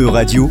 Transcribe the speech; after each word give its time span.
E-Radio, 0.00 0.48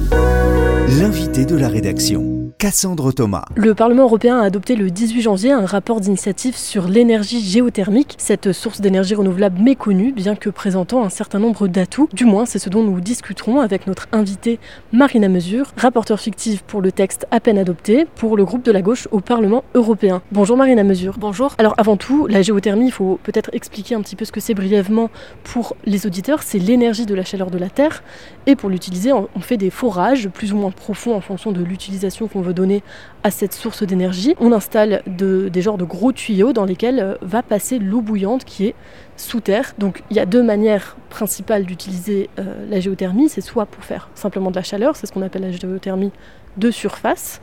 l'invité 1.00 1.43
de 1.43 1.55
la 1.55 1.69
rédaction. 1.69 2.39
Cassandre 2.59 3.13
Thomas. 3.13 3.46
Le 3.55 3.73
Parlement 3.73 4.04
européen 4.04 4.38
a 4.38 4.44
adopté 4.44 4.75
le 4.75 4.91
18 4.91 5.21
janvier 5.21 5.54
un 5.54 5.65
rapport 5.65 6.02
d'initiative 6.02 6.57
sur 6.57 6.89
l'énergie 6.89 7.39
géothermique, 7.39 8.15
cette 8.17 8.51
source 8.51 8.81
d'énergie 8.81 9.15
renouvelable 9.15 9.62
méconnue, 9.62 10.12
bien 10.12 10.35
que 10.35 10.49
présentant 10.49 11.05
un 11.05 11.09
certain 11.09 11.39
nombre 11.39 11.70
d'atouts. 11.70 12.09
Du 12.12 12.25
moins, 12.25 12.46
c'est 12.46 12.59
ce 12.59 12.70
dont 12.70 12.83
nous 12.83 12.99
discuterons 12.99 13.62
avec 13.62 13.88
notre 13.88 14.10
invitée 14.12 14.60
Marina 14.92 15.29
Mesure, 15.29 15.72
rapporteure 15.78 16.20
fictive 16.20 16.66
pour 16.66 16.81
le 16.81 16.91
texte 16.91 17.27
à 17.31 17.40
peine 17.40 17.58
adopté 17.58 18.05
pour 18.16 18.36
le 18.36 18.44
groupe 18.44 18.66
de 18.66 18.73
la 18.73 18.81
gauche 18.81 19.08
au 19.12 19.22
Parlement 19.22 19.63
européen. 19.73 20.22
Bonjour 20.34 20.58
Marina 20.58 20.84
Mesure. 20.84 21.16
Bonjour. 21.18 21.55
Alors 21.59 21.76
avant 21.77 21.95
tout, 21.95 22.27
la 22.27 22.41
géothermie, 22.41 22.88
il 22.88 22.91
faut 22.91 23.22
peut-être 23.23 23.52
expliquer 23.54 23.95
un 23.95 24.02
petit 24.02 24.18
peu 24.18 24.26
ce 24.26 24.34
que 24.34 24.41
c'est 24.41 24.54
brièvement 24.54 25.09
pour 25.45 25.77
les 25.86 26.05
auditeurs. 26.05 26.44
C'est 26.44 26.59
l'énergie 26.59 27.05
de 27.05 27.16
la 27.16 27.23
chaleur 27.23 27.52
de 27.52 27.58
la 27.58 27.70
Terre 27.70 28.04
et 28.50 28.55
pour 28.55 28.70
l'utiliser, 28.72 29.13
on 29.13 29.27
fait 29.41 29.58
des 29.58 29.70
forages 29.70 30.27
plus 30.27 30.53
ou 30.53 30.57
moins 30.57 30.71
profonds 30.71 31.13
en 31.13 31.21
fonction 31.21 31.52
de 31.52 31.62
l'utilisation 31.62 32.27
qu'on 32.27 32.41
veut 32.41 32.55
donner 32.55 32.81
à 33.21 33.30
cette 33.30 33.53
source 33.53 33.84
d'énergie. 33.84 34.34
On 34.40 34.52
installe 34.52 35.03
des 35.05 35.62
genres 35.62 35.77
de 35.77 35.84
gros 35.84 36.12
tuyaux 36.12 36.52
dans 36.52 36.66
lesquels 36.66 36.99
euh, 36.99 37.13
va 37.21 37.43
passer 37.43 37.77
l'eau 37.77 38.02
bouillante 38.02 38.45
qui 38.45 38.66
est 38.66 38.76
sous 39.17 39.40
terre. 39.40 39.76
Donc 39.77 40.02
il 40.09 40.17
y 40.17 40.20
a 40.20 40.26
deux 40.26 40.41
manières 40.41 40.98
principales 41.12 41.63
d'utiliser 41.63 42.27
euh, 42.40 42.66
la 42.67 42.80
géothermie. 42.80 43.30
C'est 43.30 43.41
soit 43.41 43.67
pour 43.67 43.84
faire 43.84 44.09
simplement 44.16 44.49
de 44.49 44.55
la 44.55 44.63
chaleur, 44.63 44.95
c'est 44.95 45.05
ce 45.05 45.12
qu'on 45.12 45.21
appelle 45.21 45.43
la 45.43 45.52
géothermie 45.52 46.12
de 46.57 46.71
surface, 46.71 47.41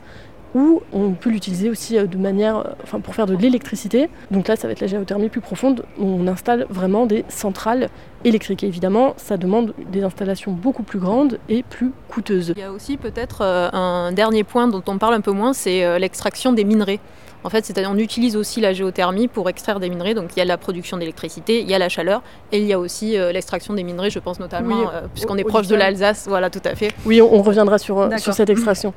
ou 0.55 0.81
on 0.93 1.11
peut 1.11 1.29
l'utiliser 1.29 1.69
aussi 1.69 1.97
euh, 1.97 2.05
de 2.05 2.17
manière, 2.17 2.75
enfin 2.83 2.99
pour 2.99 3.15
faire 3.15 3.25
de 3.25 3.35
l'électricité. 3.35 4.09
Donc 4.31 4.47
là, 4.47 4.55
ça 4.55 4.67
va 4.67 4.73
être 4.73 4.81
la 4.81 4.87
géothermie 4.87 5.29
plus 5.29 5.41
profonde, 5.41 5.85
où 5.99 6.05
on 6.05 6.27
installe 6.27 6.65
vraiment 6.69 7.05
des 7.05 7.25
centrales 7.29 7.89
électriques. 8.23 8.63
Évidemment, 8.63 9.13
ça 9.17 9.37
demande 9.37 9.73
des 9.91 10.03
installations 10.03 10.51
beaucoup 10.51 10.83
plus 10.83 10.99
grandes 10.99 11.39
et 11.49 11.63
plus 11.63 11.91
coûteuses. 12.07 12.53
Il 12.55 12.61
y 12.61 12.65
a 12.65 12.71
aussi 12.71 12.97
peut-être 12.97 13.41
euh, 13.41 13.69
un 13.73 14.11
dernier 14.11 14.43
point 14.43 14.67
dont 14.67 14.83
on 14.87 14.97
parle 14.97 15.13
un 15.13 15.21
peu 15.21 15.31
moins, 15.31 15.53
c'est 15.53 15.83
euh, 15.83 15.99
l'extraction 15.99 16.53
des 16.53 16.63
minerais. 16.63 16.99
En 17.43 17.49
fait, 17.49 17.65
c'est-à-dire 17.65 17.91
on 17.93 17.97
utilise 17.97 18.35
aussi 18.35 18.59
la 18.59 18.73
géothermie 18.73 19.27
pour 19.27 19.49
extraire 19.49 19.79
des 19.79 19.89
minerais. 19.89 20.13
Donc 20.13 20.31
il 20.35 20.39
y 20.39 20.41
a 20.41 20.45
la 20.45 20.57
production 20.57 20.97
d'électricité, 20.97 21.61
il 21.61 21.69
y 21.69 21.73
a 21.73 21.79
la 21.79 21.89
chaleur 21.89 22.21
et 22.51 22.59
il 22.59 22.65
y 22.65 22.73
a 22.73 22.79
aussi 22.79 23.17
euh, 23.17 23.31
l'extraction 23.31 23.73
des 23.73 23.83
minerais, 23.83 24.09
je 24.09 24.19
pense 24.19 24.39
notamment, 24.39 24.91
puisqu'on 25.13 25.37
est 25.37 25.43
proche 25.43 25.67
de 25.67 25.75
l'Alsace. 25.75 26.25
Voilà, 26.27 26.49
tout 26.49 26.61
à 26.65 26.75
fait. 26.75 26.91
Oui, 27.05 27.21
on, 27.21 27.41
reviendra 27.41 27.77
sur, 27.77 28.09
sur 28.17 28.33
cette 28.33 28.49
extraction. 28.49 28.93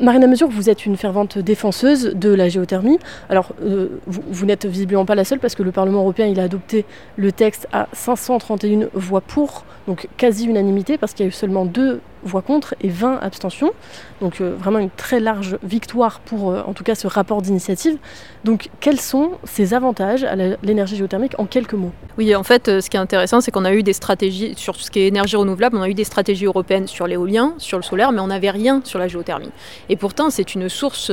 Marina 0.00 0.26
Mesure, 0.26 0.48
vous 0.48 0.70
êtes 0.70 0.86
une 0.86 0.96
fervente 0.96 1.38
défenseuse 1.38 2.12
de 2.14 2.30
la 2.30 2.48
géothermie. 2.48 2.98
Alors, 3.28 3.50
vous, 3.60 4.22
vous 4.28 4.46
n'êtes 4.46 4.66
visiblement 4.66 5.04
pas 5.04 5.14
la 5.14 5.24
seule 5.24 5.38
parce 5.38 5.54
que 5.54 5.62
le 5.62 5.72
Parlement 5.72 6.00
européen 6.00 6.26
il 6.26 6.40
a 6.40 6.44
adopté 6.44 6.84
le 7.16 7.30
texte 7.30 7.68
à 7.72 7.88
500 7.92 8.32
131 8.38 8.88
voix 8.94 9.20
pour, 9.20 9.64
donc 9.86 10.08
quasi 10.16 10.46
unanimité, 10.46 10.98
parce 10.98 11.12
qu'il 11.12 11.24
y 11.24 11.26
a 11.26 11.28
eu 11.28 11.32
seulement 11.32 11.64
deux 11.64 12.00
voix 12.24 12.42
contre 12.42 12.74
et 12.80 12.88
20 12.88 13.18
abstentions. 13.20 13.72
Donc 14.20 14.40
euh, 14.40 14.54
vraiment 14.56 14.78
une 14.78 14.90
très 14.90 15.20
large 15.20 15.58
victoire 15.62 16.20
pour 16.20 16.50
euh, 16.50 16.62
en 16.66 16.72
tout 16.72 16.84
cas 16.84 16.94
ce 16.94 17.06
rapport 17.06 17.42
d'initiative. 17.42 17.98
Donc 18.44 18.70
quels 18.80 19.00
sont 19.00 19.32
ces 19.44 19.74
avantages 19.74 20.24
à 20.24 20.34
l'énergie 20.62 20.96
géothermique 20.96 21.34
en 21.38 21.46
quelques 21.46 21.74
mots? 21.74 21.92
Oui, 22.18 22.34
en 22.34 22.42
fait, 22.42 22.68
euh, 22.68 22.80
ce 22.80 22.90
qui 22.90 22.96
est 22.96 23.00
intéressant, 23.00 23.40
c'est 23.40 23.50
qu'on 23.50 23.64
a 23.64 23.72
eu 23.72 23.82
des 23.82 23.92
stratégies 23.92 24.54
sur 24.56 24.76
ce 24.76 24.90
qui 24.90 25.00
est 25.00 25.08
énergie 25.08 25.36
renouvelable, 25.36 25.76
on 25.76 25.82
a 25.82 25.88
eu 25.88 25.94
des 25.94 26.04
stratégies 26.04 26.46
européennes 26.46 26.86
sur 26.86 27.06
l'éolien, 27.06 27.54
sur 27.58 27.78
le 27.78 27.82
solaire, 27.82 28.12
mais 28.12 28.20
on 28.20 28.28
n'avait 28.28 28.50
rien 28.50 28.80
sur 28.84 28.98
la 28.98 29.08
géothermie. 29.08 29.50
Et 29.88 29.96
pourtant, 29.96 30.30
c'est 30.30 30.54
une 30.54 30.68
source 30.68 31.10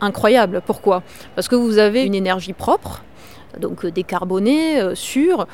incroyable. 0.00 0.62
Pourquoi? 0.64 1.02
Parce 1.34 1.48
que 1.48 1.56
vous 1.56 1.78
avez 1.78 2.04
une 2.04 2.14
énergie 2.14 2.52
propre, 2.52 3.02
donc 3.58 3.86
décarbonée, 3.86 4.94
sûre, 4.94 5.46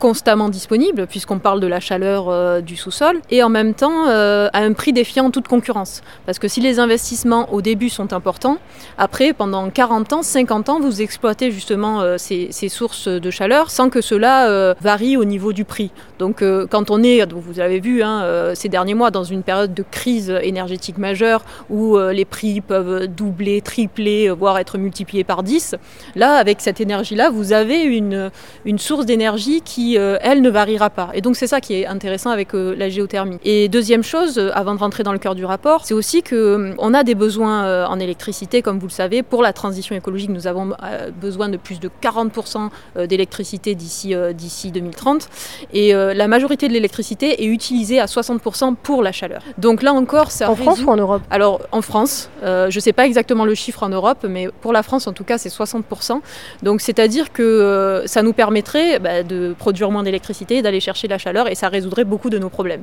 constamment 0.00 0.48
disponible, 0.48 1.06
puisqu'on 1.06 1.38
parle 1.38 1.60
de 1.60 1.66
la 1.68 1.78
chaleur 1.78 2.28
euh, 2.28 2.60
du 2.60 2.76
sous-sol, 2.76 3.20
et 3.30 3.44
en 3.44 3.50
même 3.50 3.74
temps 3.74 4.08
euh, 4.08 4.48
à 4.52 4.60
un 4.60 4.72
prix 4.72 4.92
défiant 4.92 5.30
toute 5.30 5.46
concurrence. 5.46 6.02
Parce 6.26 6.40
que 6.40 6.48
si 6.48 6.60
les 6.60 6.80
investissements 6.80 7.52
au 7.52 7.60
début 7.60 7.90
sont 7.90 8.12
importants, 8.12 8.58
après, 8.98 9.32
pendant 9.32 9.68
40 9.70 10.12
ans, 10.14 10.22
50 10.22 10.70
ans, 10.70 10.80
vous 10.80 11.02
exploitez 11.02 11.52
justement 11.52 12.00
euh, 12.00 12.16
ces, 12.18 12.48
ces, 12.50 12.70
sources 12.70 13.08
de 13.08 13.30
chaleur 13.30 13.70
sans 13.70 13.90
que 13.90 14.00
cela 14.00 14.74
varie 14.80 15.16
au 15.16 15.24
niveau 15.24 15.52
du 15.52 15.64
prix. 15.64 15.90
Donc 16.18 16.42
quand 16.70 16.90
on 16.90 17.02
est, 17.02 17.30
vous 17.30 17.60
avez 17.60 17.80
vu 17.80 18.02
hein, 18.02 18.52
ces 18.54 18.68
derniers 18.68 18.94
mois, 18.94 19.10
dans 19.10 19.24
une 19.24 19.42
période 19.42 19.74
de 19.74 19.84
crise 19.90 20.32
énergétique 20.42 20.96
majeure, 20.96 21.44
où 21.68 21.98
les 21.98 22.24
prix 22.24 22.60
peuvent 22.60 23.06
doubler, 23.08 23.60
tripler, 23.60 24.30
voire 24.30 24.58
être 24.58 24.78
multipliés 24.78 25.24
par 25.24 25.42
10, 25.42 25.74
là, 26.14 26.34
avec 26.34 26.60
cette 26.60 26.80
énergie-là, 26.80 27.28
vous 27.28 27.52
avez 27.52 27.82
une 27.84 28.78
source 28.78 29.04
d'énergie 29.04 29.60
qui 29.62 29.89
euh, 29.98 30.18
elle, 30.20 30.42
ne 30.42 30.50
variera 30.50 30.90
pas. 30.90 31.10
Et 31.14 31.20
donc 31.20 31.36
c'est 31.36 31.46
ça 31.46 31.60
qui 31.60 31.74
est 31.74 31.86
intéressant 31.86 32.30
avec 32.30 32.54
euh, 32.54 32.74
la 32.76 32.88
géothermie. 32.88 33.38
Et 33.44 33.68
deuxième 33.68 34.02
chose, 34.02 34.38
euh, 34.38 34.50
avant 34.54 34.74
de 34.74 34.80
rentrer 34.80 35.02
dans 35.02 35.12
le 35.12 35.18
cœur 35.18 35.34
du 35.34 35.44
rapport, 35.44 35.84
c'est 35.84 35.94
aussi 35.94 36.22
qu'on 36.22 36.94
a 36.94 37.04
des 37.04 37.14
besoins 37.14 37.86
en 37.86 37.98
électricité, 37.98 38.62
comme 38.62 38.78
vous 38.78 38.86
le 38.86 38.92
savez, 38.92 39.22
pour 39.22 39.42
la 39.42 39.52
transition 39.52 39.94
écologique. 39.94 40.30
Nous 40.30 40.46
avons 40.46 40.72
besoin 41.20 41.48
de 41.48 41.56
plus 41.56 41.80
de 41.80 41.90
40% 42.02 42.70
d'électricité 43.06 43.74
d'ici 43.74 44.14
d'ici 44.34 44.70
2030. 44.70 45.28
Et 45.72 45.92
la 45.92 46.28
majorité 46.28 46.68
de 46.68 46.72
l'électricité 46.72 47.42
est 47.42 47.46
utilisée 47.46 48.00
à 48.00 48.06
60% 48.06 48.74
pour 48.82 49.02
la 49.02 49.12
chaleur. 49.12 49.42
Donc 49.58 49.82
là 49.82 49.92
encore, 49.92 50.30
ça 50.30 50.50
En 50.50 50.56
France 50.56 50.82
ou 50.82 50.88
en 50.88 50.96
Europe? 50.96 51.22
Alors 51.30 51.60
en 51.72 51.82
France, 51.82 52.30
je 52.42 52.74
ne 52.74 52.80
sais 52.80 52.92
pas 52.92 53.06
exactement 53.06 53.44
le 53.44 53.54
chiffre 53.54 53.82
en 53.82 53.88
Europe, 53.88 54.26
mais 54.28 54.48
pour 54.60 54.72
la 54.72 54.82
France 54.82 55.06
en 55.06 55.12
tout 55.12 55.24
cas, 55.24 55.38
c'est 55.38 55.50
60%. 55.52 56.20
Donc 56.62 56.80
c'est-à-dire 56.80 57.32
que 57.32 58.02
ça 58.06 58.22
nous 58.22 58.32
permettrait 58.32 58.98
bah, 58.98 59.22
de 59.22 59.54
produire 59.58 59.79
moins 59.88 60.02
d'électricité, 60.02 60.60
d'aller 60.60 60.80
chercher 60.80 61.08
la 61.08 61.16
chaleur 61.16 61.48
et 61.48 61.54
ça 61.54 61.68
résoudrait 61.68 62.04
beaucoup 62.04 62.28
de 62.28 62.38
nos 62.38 62.50
problèmes. 62.50 62.82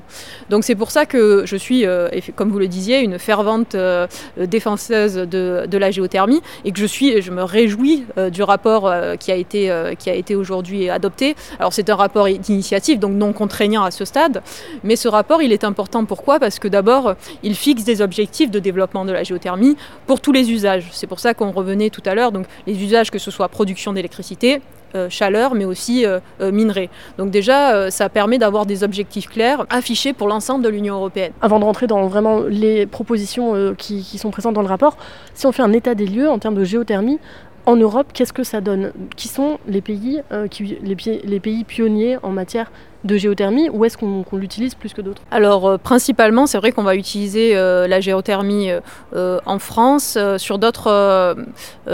Donc 0.50 0.64
c'est 0.64 0.76
pour 0.76 0.90
ça 0.90 1.06
que 1.06 1.44
je 1.46 1.56
suis, 1.56 1.86
euh, 1.86 2.10
comme 2.36 2.50
vous 2.50 2.60
le 2.60 2.68
disiez, 2.68 3.02
une 3.02 3.20
fervente 3.20 3.76
euh, 3.76 4.08
défenseuse 4.38 5.16
de, 5.16 5.66
de, 5.70 5.78
la 5.78 5.92
géothermie 5.92 6.42
et 6.66 6.72
que 6.72 6.80
je 6.80 6.86
suis, 6.86 7.22
je 7.22 7.32
me 7.32 7.44
réjouis 7.44 8.06
euh, 8.18 8.30
du 8.30 8.42
rapport 8.42 8.92
qui 9.20 9.32
a 9.32 9.36
été, 9.36 9.72
qui 10.00 10.10
a 10.10 10.14
été 10.14 10.36
aujourd'hui 10.36 10.90
adopté. 10.90 11.36
Alors 11.60 11.74
c'est 11.74 11.90
un 11.90 11.96
rapport 11.96 12.28
d'initiative, 12.28 13.00
donc 13.00 13.14
non 13.14 13.34
contraignant 13.34 13.84
à 13.84 13.92
ce 13.92 14.06
stade, 14.06 14.42
mais 14.84 14.96
ce 14.96 15.08
rapport 15.08 15.42
il 15.42 15.52
est 15.52 15.64
important 15.64 16.06
pourquoi? 16.06 16.40
Parce 16.40 16.58
que 16.58 16.68
d'abord 16.68 17.16
il 17.44 17.56
fixe 17.56 17.84
des 17.84 18.02
objectifs 18.02 18.50
de 18.50 18.60
développement 18.60 19.06
de 19.06 19.12
la 19.12 19.24
géothermie 19.24 19.76
pour 20.08 20.22
tous 20.22 20.32
les 20.32 20.52
usages. 20.52 20.86
C'est 20.92 21.08
pour 21.08 21.20
ça 21.20 21.34
qu'on 21.34 21.52
revenait 21.52 21.90
tout 21.90 22.04
à 22.06 22.16
l'heure, 22.16 22.32
donc 22.32 22.46
les 22.66 22.82
usages 22.82 23.12
que 23.12 23.20
ce 23.20 23.32
soit 23.32 23.50
production 23.50 23.94
d'électricité, 23.94 24.62
chaleur, 25.10 25.54
mais 25.56 25.66
aussi 25.66 26.06
euh, 26.06 26.20
euh, 26.42 26.52
minerais. 26.52 26.90
Donc 27.18 27.32
déjà, 27.32 27.92
ça 27.92 28.10
permet 28.10 28.38
d'avoir 28.38 28.66
des 28.66 28.84
objectifs 28.84 29.28
clairs 29.28 29.66
affichés 29.70 30.14
pour 30.14 30.28
l'ensemble 30.28 30.64
de 30.64 30.70
l'Union 30.70 30.96
européenne. 30.96 31.32
Avant 31.42 31.60
de 31.60 31.66
rentrer 31.66 31.88
dans 31.88 32.08
vraiment 32.08 32.42
les 32.42 32.86
propositions 32.86 33.74
qui, 33.78 34.04
sont 34.18 34.32
présentes 34.32 34.56
dans 34.56 34.62
le 34.62 34.68
rapport, 34.68 34.98
si 35.34 35.46
on 35.46 35.52
fait 35.52 35.62
un 35.62 35.74
état 35.74 35.96
des 35.96 36.08
lieux 36.08 36.30
en 36.30 36.40
termes 36.40 36.56
de 36.56 36.64
géothermie, 36.64 37.20
en 37.66 37.76
Europe, 37.76 38.08
qu'est-ce 38.14 38.32
que 38.32 38.44
ça 38.44 38.62
donne? 38.62 38.94
Qui 39.18 39.28
sont 39.28 39.60
les 39.68 39.82
pays, 39.82 40.22
qui, 40.50 40.78
les, 40.82 41.40
pays 41.40 41.64
pionniers 41.66 42.18
en 42.24 42.30
matière 42.30 42.72
de 43.04 43.18
géothermie? 43.18 43.70
Ou 43.70 43.84
est-ce 43.84 43.98
qu'on 43.98 44.24
l'utilise 44.34 44.74
plus 44.74 44.94
que 44.94 45.02
d'autres? 45.02 45.22
Alors 45.32 45.78
principalement, 45.78 46.48
c'est 46.48 46.58
vrai 46.58 46.72
qu'on 46.72 46.84
va 46.84 46.96
utiliser 46.96 47.54
la 47.54 48.00
géothermie 48.00 48.70
en 49.14 49.60
France. 49.60 50.18
sur 50.38 50.60
d'autres, 50.60 51.36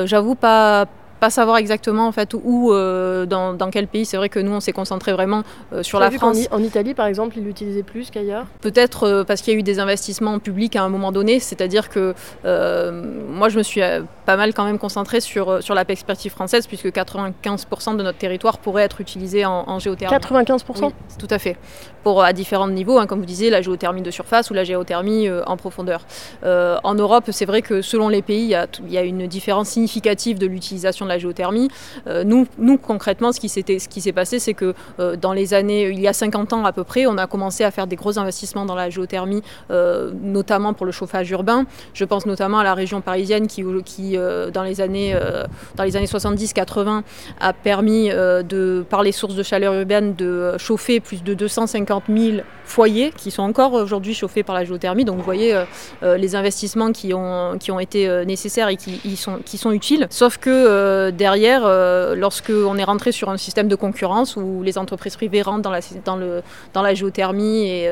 j'avoue 0.06 0.36
pas 0.36 0.86
pas 1.24 1.30
savoir 1.30 1.56
exactement 1.56 2.06
en 2.06 2.12
fait 2.12 2.34
où, 2.34 2.74
euh, 2.74 3.26
dans, 3.26 3.54
dans, 3.54 3.70
quel 3.70 3.88
pays. 3.88 4.06
C'est 4.06 4.18
vrai 4.18 4.28
que 4.28 4.42
nous, 4.42 4.52
on 4.52 4.60
s'est 4.60 4.74
concentré 4.74 5.14
vraiment 5.14 5.44
euh, 5.72 5.82
sur 5.82 5.98
la 5.98 6.12
France. 6.12 6.50
En, 6.52 6.62
Italie, 6.62 6.94
par 6.94 7.06
exemple, 7.06 7.38
ils 7.38 7.46
l'utilisaient 7.46 7.82
plus 7.82 8.10
qu'ailleurs? 8.10 8.46
Peut-être 8.60 9.04
euh, 9.04 9.24
parce 9.24 9.42
qu'il 9.42 9.54
y 9.54 9.56
a 9.56 9.60
eu 9.60 9.64
des 9.64 9.80
investissements 9.80 10.38
publics 10.40 10.76
à 10.76 10.84
un 10.84 10.90
moment 10.90 11.14
donné. 11.14 11.40
C'est-à-dire 11.40 11.88
que 11.88 12.14
moi, 12.44 13.48
je 13.48 13.58
me 13.58 13.64
suis 13.64 13.80
pas 14.26 14.38
mal 14.38 14.54
quand 14.54 14.66
même 14.66 14.80
concentré 14.80 15.22
sur, 15.22 15.62
sur 15.64 15.76
la 15.76 15.86
perspective 15.86 16.32
française, 16.32 16.68
puisque 16.68 16.88
95% 16.88 17.98
de 17.98 18.04
notre 18.04 18.18
territoire 18.18 18.58
pourrait 18.58 18.84
être 18.84 19.02
utilisé 19.02 19.46
en, 19.46 19.64
en 19.68 19.80
géothermie. 19.80 20.16
95% 20.18 20.92
Tout 21.18 21.28
à 21.30 21.40
fait. 21.40 21.58
Pour, 22.04 22.24
à 22.24 22.34
différents 22.34 22.68
niveaux, 22.68 22.98
hein, 22.98 23.08
comme 23.08 23.20
vous 23.20 23.26
disiez, 23.26 23.50
la 23.50 23.62
géothermie 23.62 24.02
de 24.02 24.12
surface 24.12 24.50
ou 24.50 24.54
la 24.54 24.64
géothermie 24.64 25.30
en 25.46 25.58
profondeur. 25.58 26.06
en 26.44 26.96
Europe, 26.96 27.26
c'est 27.32 27.46
vrai 27.46 27.62
que 27.62 27.82
selon 27.82 28.10
les 28.10 28.22
pays, 28.22 28.44
il 28.44 28.50
y 28.50 28.56
a, 28.56 28.68
il 28.86 28.92
y 28.92 28.98
a 28.98 29.04
une 29.04 29.28
différence 29.28 29.70
significative 29.70 30.38
de 30.40 30.46
l'utilisation 30.46 31.06
de 31.06 31.10
la 31.10 31.18
géothermie. 31.18 31.70
Euh, 32.08 32.24
nous, 32.24 32.48
nous, 32.58 32.78
concrètement, 32.78 33.32
ce 33.32 33.40
qui 33.40 33.50
s'est 33.50 34.12
passé, 34.12 34.40
c'est 34.40 34.54
que 34.54 34.74
euh, 35.00 35.16
dans 35.16 35.34
les 35.34 35.54
années, 35.54 35.90
il 35.90 36.00
y 36.00 36.08
a 36.08 36.14
50 36.14 36.54
ans 36.54 36.66
à 36.66 36.72
peu 36.72 36.84
près, 36.84 37.06
on 37.06 37.18
a 37.18 37.28
commencé 37.28 37.64
à 37.64 37.72
faire 37.72 37.88
des 37.88 37.96
gros 37.96 38.18
investissements 38.20 38.66
dans 38.66 38.76
la 38.76 38.90
géothermie, 38.90 39.42
euh, 39.72 40.12
notamment 40.22 40.74
pour 40.74 40.86
le 40.86 40.92
chauffage 40.92 41.30
urbain. 41.32 41.66
Je 41.94 42.06
pense 42.06 42.26
notamment 42.26 42.60
à 42.60 42.64
la 42.64 42.74
région 42.74 43.02
parisienne 43.02 43.48
qui, 43.48 43.64
qui 43.86 44.13
qui, 44.14 44.52
dans 44.54 44.64
les 44.64 44.82
années, 44.82 45.16
dans 45.76 45.84
les 45.84 45.96
années 45.96 46.06
70-80, 46.06 47.02
a 47.40 47.54
permis 47.54 48.10
de, 48.10 48.86
par 48.90 49.04
les 49.04 49.12
sources 49.12 49.36
de 49.36 49.44
chaleur 49.44 49.74
urbaine 49.74 50.16
de 50.16 50.56
chauffer 50.58 51.00
plus 51.00 51.24
de 51.24 51.34
250 51.34 52.04
000 52.10 52.38
foyers 52.66 53.12
qui 53.16 53.30
sont 53.32 53.44
encore 53.44 53.74
aujourd'hui 53.74 54.14
chauffés 54.14 54.44
par 54.44 54.56
la 54.56 54.64
géothermie. 54.64 55.06
Donc 55.06 55.18
vous 55.18 55.24
voyez 55.24 55.64
les 56.02 56.36
investissements 56.36 56.92
qui 56.92 57.14
ont, 57.14 57.58
qui 57.60 57.72
ont 57.72 57.80
été 57.80 58.26
nécessaires 58.26 58.70
et 58.70 58.78
qui, 58.78 59.16
sont, 59.16 59.40
qui 59.46 59.58
sont 59.58 59.72
utiles. 59.72 60.08
Sauf 60.10 60.38
que 60.38 61.10
derrière, 61.12 61.68
lorsque 62.16 62.52
on 62.52 62.78
est 62.78 62.84
rentré 62.84 63.12
sur 63.12 63.30
un 63.30 63.38
système 63.38 63.68
de 63.68 63.76
concurrence 63.76 64.36
où 64.36 64.64
les 64.64 64.78
entreprises 64.78 65.16
privées 65.16 65.42
rentrent 65.42 65.62
dans 65.62 65.72
la, 65.72 65.80
dans 66.06 66.16
le, 66.16 66.42
dans 66.74 66.82
la 66.82 66.94
géothermie 66.94 67.68
et 67.68 67.92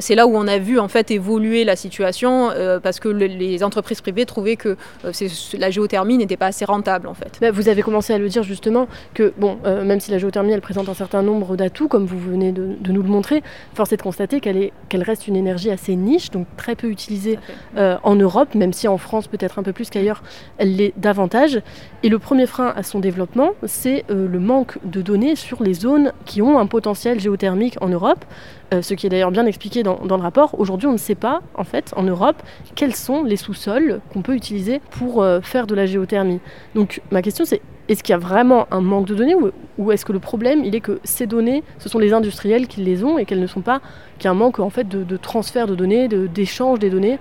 c'est 0.00 0.14
là 0.14 0.26
où 0.26 0.36
on 0.36 0.46
a 0.46 0.58
vu 0.58 0.78
en 0.78 0.88
fait 0.88 1.10
évoluer 1.10 1.64
la 1.64 1.76
situation 1.76 2.50
parce 2.82 3.00
que 3.00 3.08
les 3.08 3.64
entreprises 3.64 4.00
privées 4.00 4.26
trouvaient 4.26 4.56
que 4.56 4.76
la 5.58 5.70
géothermie 5.70 6.18
n'était 6.18 6.36
pas 6.36 6.46
assez 6.46 6.64
rentable 6.64 7.08
en 7.08 7.14
fait. 7.14 7.38
Bah, 7.40 7.50
vous 7.50 7.68
avez 7.68 7.82
commencé 7.82 8.12
à 8.12 8.18
le 8.18 8.28
dire 8.28 8.42
justement 8.42 8.88
que 9.14 9.32
bon, 9.38 9.58
même 9.64 10.00
si 10.00 10.10
la 10.10 10.18
géothermie 10.18 10.52
elle 10.52 10.60
présente 10.60 10.88
un 10.88 10.94
certain 10.94 11.22
nombre 11.22 11.56
d'atouts 11.56 11.88
comme 11.88 12.06
vous 12.06 12.18
venez 12.18 12.52
de, 12.52 12.76
nous 12.88 13.02
le 13.02 13.08
montrer, 13.08 13.42
force 13.74 13.92
est 13.92 13.96
de 13.96 14.02
constater 14.02 14.40
qu'elle 14.40 14.56
est 14.56 14.72
qu'elle 14.88 15.02
reste 15.02 15.28
une 15.28 15.36
énergie 15.36 15.70
assez 15.70 15.96
niche, 15.96 16.30
donc 16.30 16.46
très 16.56 16.74
peu 16.74 16.88
utilisée 16.88 17.38
en 17.76 18.16
Europe, 18.16 18.54
même 18.54 18.72
si 18.72 18.88
en 18.88 18.98
France 18.98 19.28
peut-être 19.28 19.58
un 19.58 19.62
peu 19.62 19.72
plus 19.72 19.90
qu'ailleurs, 19.90 20.22
elle 20.58 20.76
l'est 20.76 20.92
davantage. 20.96 21.60
Et 22.02 22.08
le 22.08 22.18
premier 22.18 22.46
frein 22.46 22.72
à 22.76 22.82
son 22.82 23.00
développement, 23.00 23.50
c'est 23.64 24.04
le 24.08 24.38
manque 24.38 24.78
de 24.84 25.02
données 25.02 25.36
sur 25.36 25.62
les 25.62 25.74
zones 25.74 26.12
qui 26.24 26.42
ont 26.42 26.58
un 26.58 26.66
potentiel 26.66 27.20
géothermique 27.20 27.76
en 27.80 27.88
Europe. 27.88 28.24
Euh, 28.74 28.82
ce 28.82 28.92
qui 28.92 29.06
est 29.06 29.08
d'ailleurs 29.08 29.30
bien 29.30 29.46
expliqué 29.46 29.82
dans, 29.82 29.98
le 30.02 30.14
rapport. 30.14 30.58
Aujourd'hui, 30.60 30.88
on 30.88 30.92
ne 30.92 30.98
sait 30.98 31.14
pas, 31.14 31.40
en 31.54 31.64
fait, 31.64 31.94
en 31.96 32.02
Europe, 32.02 32.36
quels 32.74 32.94
sont 32.94 33.24
les 33.24 33.36
sous-sols 33.36 34.00
qu'on 34.12 34.20
peut 34.20 34.34
utiliser 34.34 34.80
pour 34.90 35.22
euh, 35.22 35.40
faire 35.40 35.66
de 35.66 35.74
la 35.74 35.86
géothermie. 35.86 36.40
Donc, 36.74 37.00
ma 37.10 37.22
question, 37.22 37.46
c'est 37.46 37.62
est-ce 37.88 38.02
qu'il 38.02 38.12
y 38.12 38.16
a 38.16 38.18
vraiment 38.18 38.66
un 38.70 38.82
manque 38.82 39.06
de 39.06 39.14
données 39.14 39.34
ou, 39.78 39.90
est-ce 39.90 40.04
que 40.04 40.12
le 40.12 40.18
problème, 40.18 40.64
il 40.64 40.74
est 40.74 40.80
que 40.80 41.00
ces 41.04 41.26
données, 41.26 41.62
ce 41.78 41.88
sont 41.88 41.98
les 41.98 42.12
industriels 42.12 42.66
qui 42.66 42.82
les 42.82 43.04
ont 43.04 43.16
et 43.16 43.24
qu'elles 43.24 43.40
ne 43.40 43.46
sont 43.46 43.62
pas, 43.62 43.80
qu'il 44.18 44.26
y 44.26 44.28
a 44.28 44.32
un 44.32 44.34
manque 44.34 44.58
en 44.58 44.68
fait 44.68 44.86
de, 44.86 45.02
de 45.02 45.16
transfert 45.16 45.66
de 45.66 45.74
données, 45.74 46.06
d'échange 46.08 46.78
des 46.78 46.90
données 46.90 47.18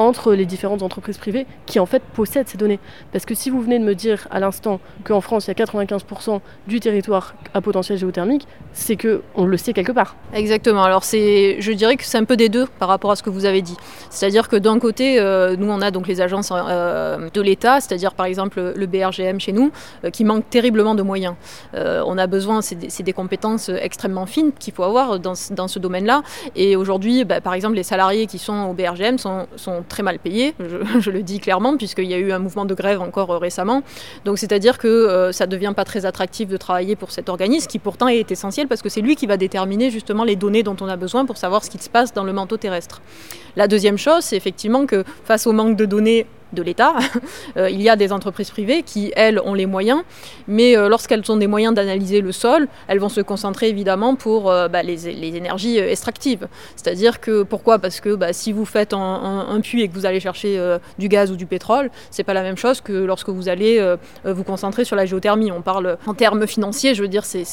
entre 0.00 0.32
les 0.32 0.46
différentes 0.46 0.82
entreprises 0.82 1.18
privées 1.18 1.46
qui 1.66 1.78
en 1.78 1.84
fait 1.84 2.02
possèdent 2.02 2.48
ces 2.48 2.56
données. 2.56 2.80
Parce 3.12 3.26
que 3.26 3.34
si 3.34 3.50
vous 3.50 3.60
venez 3.60 3.78
de 3.78 3.84
me 3.84 3.94
dire 3.94 4.26
à 4.30 4.40
l'instant 4.40 4.80
qu'en 5.04 5.20
France 5.20 5.46
il 5.46 5.48
y 5.48 5.62
a 5.62 5.64
95% 5.64 6.40
du 6.66 6.80
territoire 6.80 7.34
à 7.52 7.60
potentiel 7.60 7.98
géothermique, 7.98 8.48
c'est 8.72 8.96
que 8.96 9.20
on 9.34 9.44
le 9.44 9.58
sait 9.58 9.74
quelque 9.74 9.92
part. 9.92 10.16
Exactement. 10.32 10.82
Alors 10.84 11.04
c'est, 11.04 11.60
je 11.60 11.72
dirais 11.72 11.96
que 11.96 12.04
c'est 12.04 12.16
un 12.16 12.24
peu 12.24 12.38
des 12.38 12.48
deux 12.48 12.66
par 12.78 12.88
rapport 12.88 13.10
à 13.10 13.16
ce 13.16 13.22
que 13.22 13.28
vous 13.28 13.44
avez 13.44 13.60
dit. 13.60 13.76
C'est-à-dire 14.08 14.48
que 14.48 14.56
d'un 14.56 14.78
côté, 14.78 15.20
euh, 15.20 15.54
nous 15.58 15.70
on 15.70 15.82
a 15.82 15.90
donc 15.90 16.08
les 16.08 16.22
agences 16.22 16.50
euh, 16.50 17.28
de 17.34 17.40
l'État, 17.42 17.82
c'est-à-dire 17.82 18.14
par 18.14 18.24
exemple 18.24 18.72
le 18.74 18.86
BRGM 18.86 19.38
chez 19.38 19.52
nous, 19.52 19.70
euh, 20.04 20.10
qui 20.10 20.24
manque 20.24 20.48
terriblement 20.48 20.94
de 20.94 21.02
moyens. 21.02 21.34
on 21.74 22.16
a 22.16 22.26
besoin, 22.26 22.62
c'est 22.62 23.02
des, 23.02 23.12
compétences 23.12 23.68
extrêmement 23.68 24.24
fines 24.24 24.52
qu'il 24.58 24.72
faut 24.72 24.84
avoir 24.84 25.18
dans, 25.18 25.34
dans 25.50 25.68
ce 25.68 25.78
domaine-là. 25.78 26.22
Et 26.56 26.74
aujourd'hui, 26.76 27.24
bah, 27.24 27.42
par 27.42 27.52
exemple, 27.52 27.74
les 27.74 27.82
salariés 27.82 28.26
qui 28.26 28.38
sont 28.38 28.68
au 28.70 28.72
BRGM 28.72 29.18
sont, 29.18 29.46
sont 29.56 29.82
très 29.90 30.02
mal 30.02 30.18
payés, 30.18 30.54
je, 31.00 31.10
le 31.10 31.22
dis 31.22 31.38
clairement, 31.38 31.76
puisqu'il 31.76 32.06
y 32.06 32.14
a 32.14 32.18
eu 32.18 32.32
un 32.32 32.38
mouvement 32.38 32.64
de 32.64 32.74
grève 32.74 33.02
encore 33.02 33.30
euh, 33.30 33.38
récemment. 33.38 33.82
Donc 34.24 34.38
c'est-à-dire 34.38 34.78
que 34.78 34.88
euh, 34.88 35.32
ça 35.32 35.44
ne 35.46 35.50
devient 35.50 35.74
pas 35.76 35.84
très 35.84 36.06
attractif 36.06 36.48
de 36.48 36.56
travailler 36.56 36.96
pour 36.96 37.10
cet 37.10 37.28
organisme, 37.28 37.66
qui 37.66 37.78
pourtant 37.78 38.08
est 38.08 38.30
essentiel 38.30 38.68
parce 38.68 38.80
que 38.80 38.88
c'est 38.88 39.02
lui 39.02 39.16
qui 39.16 39.26
va 39.26 39.36
déterminer 39.36 39.90
justement 39.90 40.24
les 40.24 40.36
données 40.36 40.62
dont 40.62 40.76
on 40.80 40.88
a 40.88 40.96
besoin 40.96 41.26
pour 41.26 41.36
savoir 41.36 41.62
ce 41.62 41.68
qui 41.70 41.78
se 41.78 41.90
passe 41.90 42.14
dans 42.14 42.24
le 42.24 42.32
manteau 42.32 42.56
terrestre. 42.56 43.02
La 43.56 43.68
deuxième 43.68 43.98
chose, 43.98 44.24
c'est 44.24 44.36
effectivement 44.36 44.86
que 44.86 45.04
face 45.24 45.46
au 45.46 45.52
manque 45.52 45.76
de 45.76 45.84
données 45.84 46.26
de 46.52 46.62
l'État. 46.62 46.94
Euh, 47.56 47.68
il 47.68 47.82
y 47.82 47.88
a 47.88 47.96
des 47.96 48.12
entreprises 48.12 48.50
privées 48.50 48.82
qui, 48.82 49.12
elles, 49.16 49.40
ont 49.40 49.54
les 49.54 49.66
moyens, 49.66 50.02
mais 50.46 50.76
euh, 50.76 50.88
lorsqu'elles 50.88 51.22
ont 51.30 51.36
des 51.36 51.46
moyens 51.46 51.74
d'analyser 51.74 52.20
le 52.20 52.32
sol, 52.32 52.68
elles 52.86 52.98
vont 52.98 53.08
se 53.08 53.20
concentrer 53.20 53.68
évidemment 53.68 54.14
pour 54.14 54.50
euh, 54.50 54.68
bah, 54.68 54.82
les, 54.82 55.06
énergies 55.08 55.78
extractives. 55.78 56.46
C'est-à-dire 56.76 57.20
que, 57.20 57.42
pourquoi? 57.42 57.78
Parce 57.78 58.00
que 58.00 58.14
bah, 58.14 58.32
si 58.32 58.52
vous 58.52 58.64
faites 58.64 58.92
un, 58.92 59.60
puits 59.62 59.82
et 59.82 59.88
que 59.88 59.94
vous 59.94 60.06
allez 60.06 60.20
chercher 60.20 60.78
du 60.98 61.08
gaz 61.08 61.30
ou 61.30 61.36
du 61.36 61.46
pétrole, 61.46 61.90
c'est 62.10 62.24
pas 62.24 62.34
la 62.34 62.42
même 62.42 62.56
chose 62.56 62.80
que 62.80 62.92
lorsque 62.92 63.28
vous 63.28 63.48
allez 63.48 63.84
vous 64.24 64.44
concentrer 64.44 64.84
sur 64.84 64.96
la 64.96 65.06
géothermie. 65.06 65.50
On 65.52 65.62
parle 65.62 65.98
en 66.06 66.14
termes 66.14 66.46
financiers, 66.46 66.94
je 66.94 67.02
veux 67.02 67.08
dire, 67.08 67.24
c'est, 67.24 67.44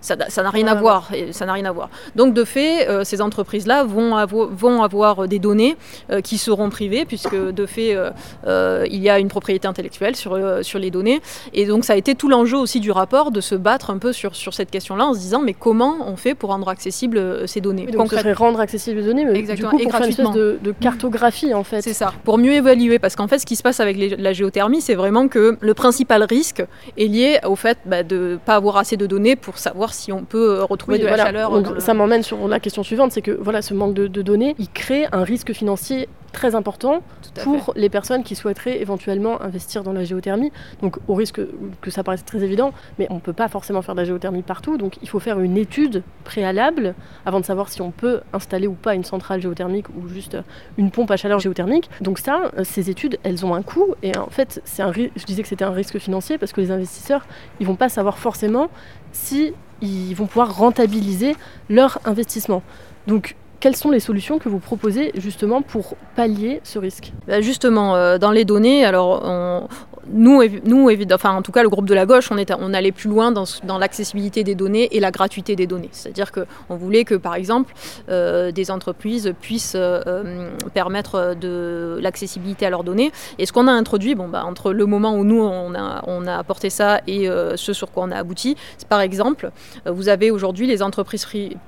ça 0.00 0.42
n'a 0.42 0.50
rien 0.50 0.66
à 0.66 0.74
voir. 0.74 1.10
Ça 1.32 1.46
n'a 1.46 1.52
rien 1.52 1.64
à 1.64 1.72
voir. 1.72 1.88
Donc, 2.16 2.34
de 2.34 2.44
fait, 2.44 3.04
ces 3.04 3.20
entreprises-là 3.20 3.84
vont, 3.84 4.24
vont 4.26 4.82
avoir 4.82 5.28
des 5.28 5.38
données 5.38 5.76
qui 6.22 6.38
seront 6.38 6.70
privées, 6.70 7.04
puisque 7.04 7.36
de 7.36 7.66
fait, 7.66 7.87
euh, 7.94 8.10
euh, 8.46 8.86
il 8.90 9.00
y 9.02 9.10
a 9.10 9.18
une 9.18 9.28
propriété 9.28 9.66
intellectuelle 9.68 10.16
sur, 10.16 10.34
euh, 10.34 10.62
sur 10.62 10.78
les 10.78 10.90
données. 10.90 11.20
Et 11.52 11.66
donc 11.66 11.84
ça 11.84 11.94
a 11.94 11.96
été 11.96 12.14
tout 12.14 12.28
l'enjeu 12.28 12.56
aussi 12.56 12.80
du 12.80 12.90
rapport 12.90 13.30
de 13.30 13.40
se 13.40 13.54
battre 13.54 13.90
un 13.90 13.98
peu 13.98 14.12
sur, 14.12 14.34
sur 14.34 14.54
cette 14.54 14.70
question-là 14.70 15.06
en 15.06 15.14
se 15.14 15.18
disant 15.18 15.40
mais 15.42 15.54
comment 15.54 15.96
on 16.06 16.16
fait 16.16 16.34
pour 16.34 16.50
rendre 16.50 16.68
accessibles 16.68 17.48
ces 17.48 17.60
données 17.60 17.86
Donc 17.86 18.12
ça 18.12 18.22
rendre 18.34 18.60
accessibles 18.60 19.00
les 19.00 19.06
données, 19.06 19.24
mais 19.24 19.38
Exactement. 19.38 19.70
du 19.70 19.76
coup, 19.76 19.82
pour 19.82 19.92
faire 19.92 20.02
une 20.02 20.10
espèce 20.10 20.30
de, 20.32 20.58
de, 20.62 20.72
cartographie 20.72 21.54
en 21.54 21.64
fait. 21.64 21.82
C'est 21.82 21.92
ça, 21.92 22.12
pour 22.24 22.38
mieux 22.38 22.52
évaluer. 22.52 22.98
Parce 22.98 23.16
qu'en 23.16 23.26
fait, 23.26 23.38
ce 23.38 23.46
qui 23.46 23.56
se 23.56 23.62
passe 23.62 23.80
avec 23.80 23.96
la 24.18 24.32
géothermie, 24.32 24.80
c'est 24.80 24.94
vraiment 24.94 25.28
que 25.28 25.56
le 25.60 25.74
principal 25.74 26.22
risque 26.22 26.64
est 26.96 27.06
lié 27.06 27.38
au 27.44 27.56
fait 27.56 27.78
bah, 27.86 28.02
de 28.02 28.16
ne 28.16 28.36
pas 28.36 28.54
avoir 28.54 28.76
assez 28.76 28.96
de 28.96 29.06
données 29.06 29.36
pour 29.36 29.58
savoir 29.58 29.94
si 29.94 30.12
on 30.12 30.24
peut 30.24 30.62
retrouver 30.62 30.98
de 30.98 31.06
la 31.06 31.16
chaleur. 31.16 31.50
Donc, 31.50 31.80
Ça 31.80 31.94
m'emmène 31.94 32.22
sur 32.22 32.48
la 32.48 32.60
question 32.60 32.82
suivante, 32.82 33.12
c'est 33.12 33.22
que 33.22 33.32
voilà, 33.32 33.62
ce 33.62 33.74
manque 33.74 33.94
de, 33.94 34.06
de 34.06 34.22
données, 34.22 34.54
il 34.58 34.68
crée 34.68 35.06
un 35.12 35.24
risque 35.24 35.52
financier 35.52 36.08
très 36.32 36.54
important 36.54 37.02
pour 37.42 37.72
les 37.76 37.88
personnes 37.88 38.22
qui 38.22 38.34
souhaiteraient 38.34 38.80
éventuellement 38.80 39.40
investir 39.42 39.82
dans 39.82 39.92
la 39.92 40.04
géothermie. 40.04 40.52
Donc 40.82 40.98
au 41.08 41.14
risque 41.14 41.40
que 41.80 41.90
ça 41.90 42.04
paraisse 42.04 42.24
très 42.24 42.42
évident, 42.42 42.72
mais 42.98 43.06
on 43.10 43.16
ne 43.16 43.20
peut 43.20 43.32
pas 43.32 43.48
forcément 43.48 43.82
faire 43.82 43.94
de 43.94 44.00
la 44.00 44.06
géothermie 44.06 44.42
partout, 44.42 44.76
donc 44.76 44.98
il 45.02 45.08
faut 45.08 45.20
faire 45.20 45.40
une 45.40 45.56
étude 45.56 46.02
préalable 46.24 46.94
avant 47.24 47.40
de 47.40 47.44
savoir 47.44 47.68
si 47.68 47.80
on 47.80 47.90
peut 47.90 48.20
installer 48.32 48.66
ou 48.66 48.74
pas 48.74 48.94
une 48.94 49.04
centrale 49.04 49.40
géothermique 49.40 49.88
ou 49.90 50.08
juste 50.08 50.36
une 50.76 50.90
pompe 50.90 51.10
à 51.10 51.16
chaleur 51.16 51.40
géothermique. 51.40 51.88
Donc 52.00 52.18
ça, 52.18 52.50
ces 52.64 52.90
études, 52.90 53.18
elles 53.22 53.44
ont 53.46 53.54
un 53.54 53.62
coût 53.62 53.94
et 54.02 54.16
en 54.16 54.28
fait, 54.28 54.60
c'est 54.64 54.82
un 54.82 54.92
je 54.92 55.24
disais 55.24 55.42
que 55.42 55.48
c'était 55.48 55.64
un 55.64 55.70
risque 55.70 55.98
financier 55.98 56.38
parce 56.38 56.52
que 56.52 56.60
les 56.60 56.70
investisseurs, 56.70 57.26
ils 57.60 57.66
vont 57.66 57.76
pas 57.76 57.88
savoir 57.88 58.18
forcément 58.18 58.68
si 59.12 59.52
ils 59.80 60.14
vont 60.14 60.26
pouvoir 60.26 60.56
rentabiliser 60.56 61.36
leur 61.68 61.98
investissement. 62.04 62.62
Donc 63.06 63.36
quelles 63.60 63.76
sont 63.76 63.90
les 63.90 64.00
solutions 64.00 64.38
que 64.38 64.48
vous 64.48 64.58
proposez 64.58 65.12
justement 65.16 65.62
pour 65.62 65.96
pallier 66.14 66.60
ce 66.64 66.78
risque? 66.78 67.12
Bah, 67.26 67.40
Justement, 67.40 67.96
euh, 67.96 68.18
dans 68.18 68.30
les 68.30 68.44
données, 68.44 68.84
alors 68.84 69.22
on, 69.24 69.68
nous, 70.12 70.40
en 70.40 71.42
tout 71.42 71.52
cas, 71.52 71.62
le 71.62 71.68
groupe 71.68 71.86
de 71.86 71.94
la 71.94 72.06
gauche, 72.06 72.30
on, 72.30 72.74
allait 72.74 72.92
plus 72.92 73.08
loin 73.08 73.32
dans, 73.32 73.78
l'accessibilité 73.78 74.44
des 74.44 74.54
données 74.54 74.88
et 74.92 75.00
la 75.00 75.10
gratuité 75.10 75.56
des 75.56 75.66
données. 75.66 75.88
C'est-à-dire 75.92 76.32
qu'on 76.32 76.76
voulait 76.76 77.04
que, 77.04 77.14
par 77.14 77.34
exemple, 77.34 77.74
euh, 78.08 78.50
des 78.52 78.70
entreprises 78.70 79.32
puissent 79.40 79.74
euh, 79.74 80.00
euh, 80.06 80.50
permettre 80.74 81.34
de 81.38 81.98
l'accessibilité 82.00 82.66
à 82.66 82.70
leurs 82.70 82.84
données. 82.84 83.12
Et 83.38 83.46
ce 83.46 83.52
qu'on 83.52 83.68
a 83.68 83.72
introduit, 83.72 84.14
bah, 84.14 84.44
entre 84.44 84.72
le 84.72 84.86
moment 84.86 85.14
où 85.14 85.24
nous, 85.24 85.40
on 85.42 85.74
a, 85.74 86.38
apporté 86.38 86.70
ça 86.70 87.00
et 87.06 87.28
ce 87.56 87.72
sur 87.72 87.90
quoi 87.90 88.04
on 88.04 88.10
a 88.10 88.16
abouti, 88.16 88.56
c'est 88.76 88.86
par 88.88 89.00
exemple, 89.00 89.50
vous 89.86 90.08
avez 90.08 90.30
aujourd'hui 90.30 90.66
les 90.66 90.82
entreprises 90.82 91.26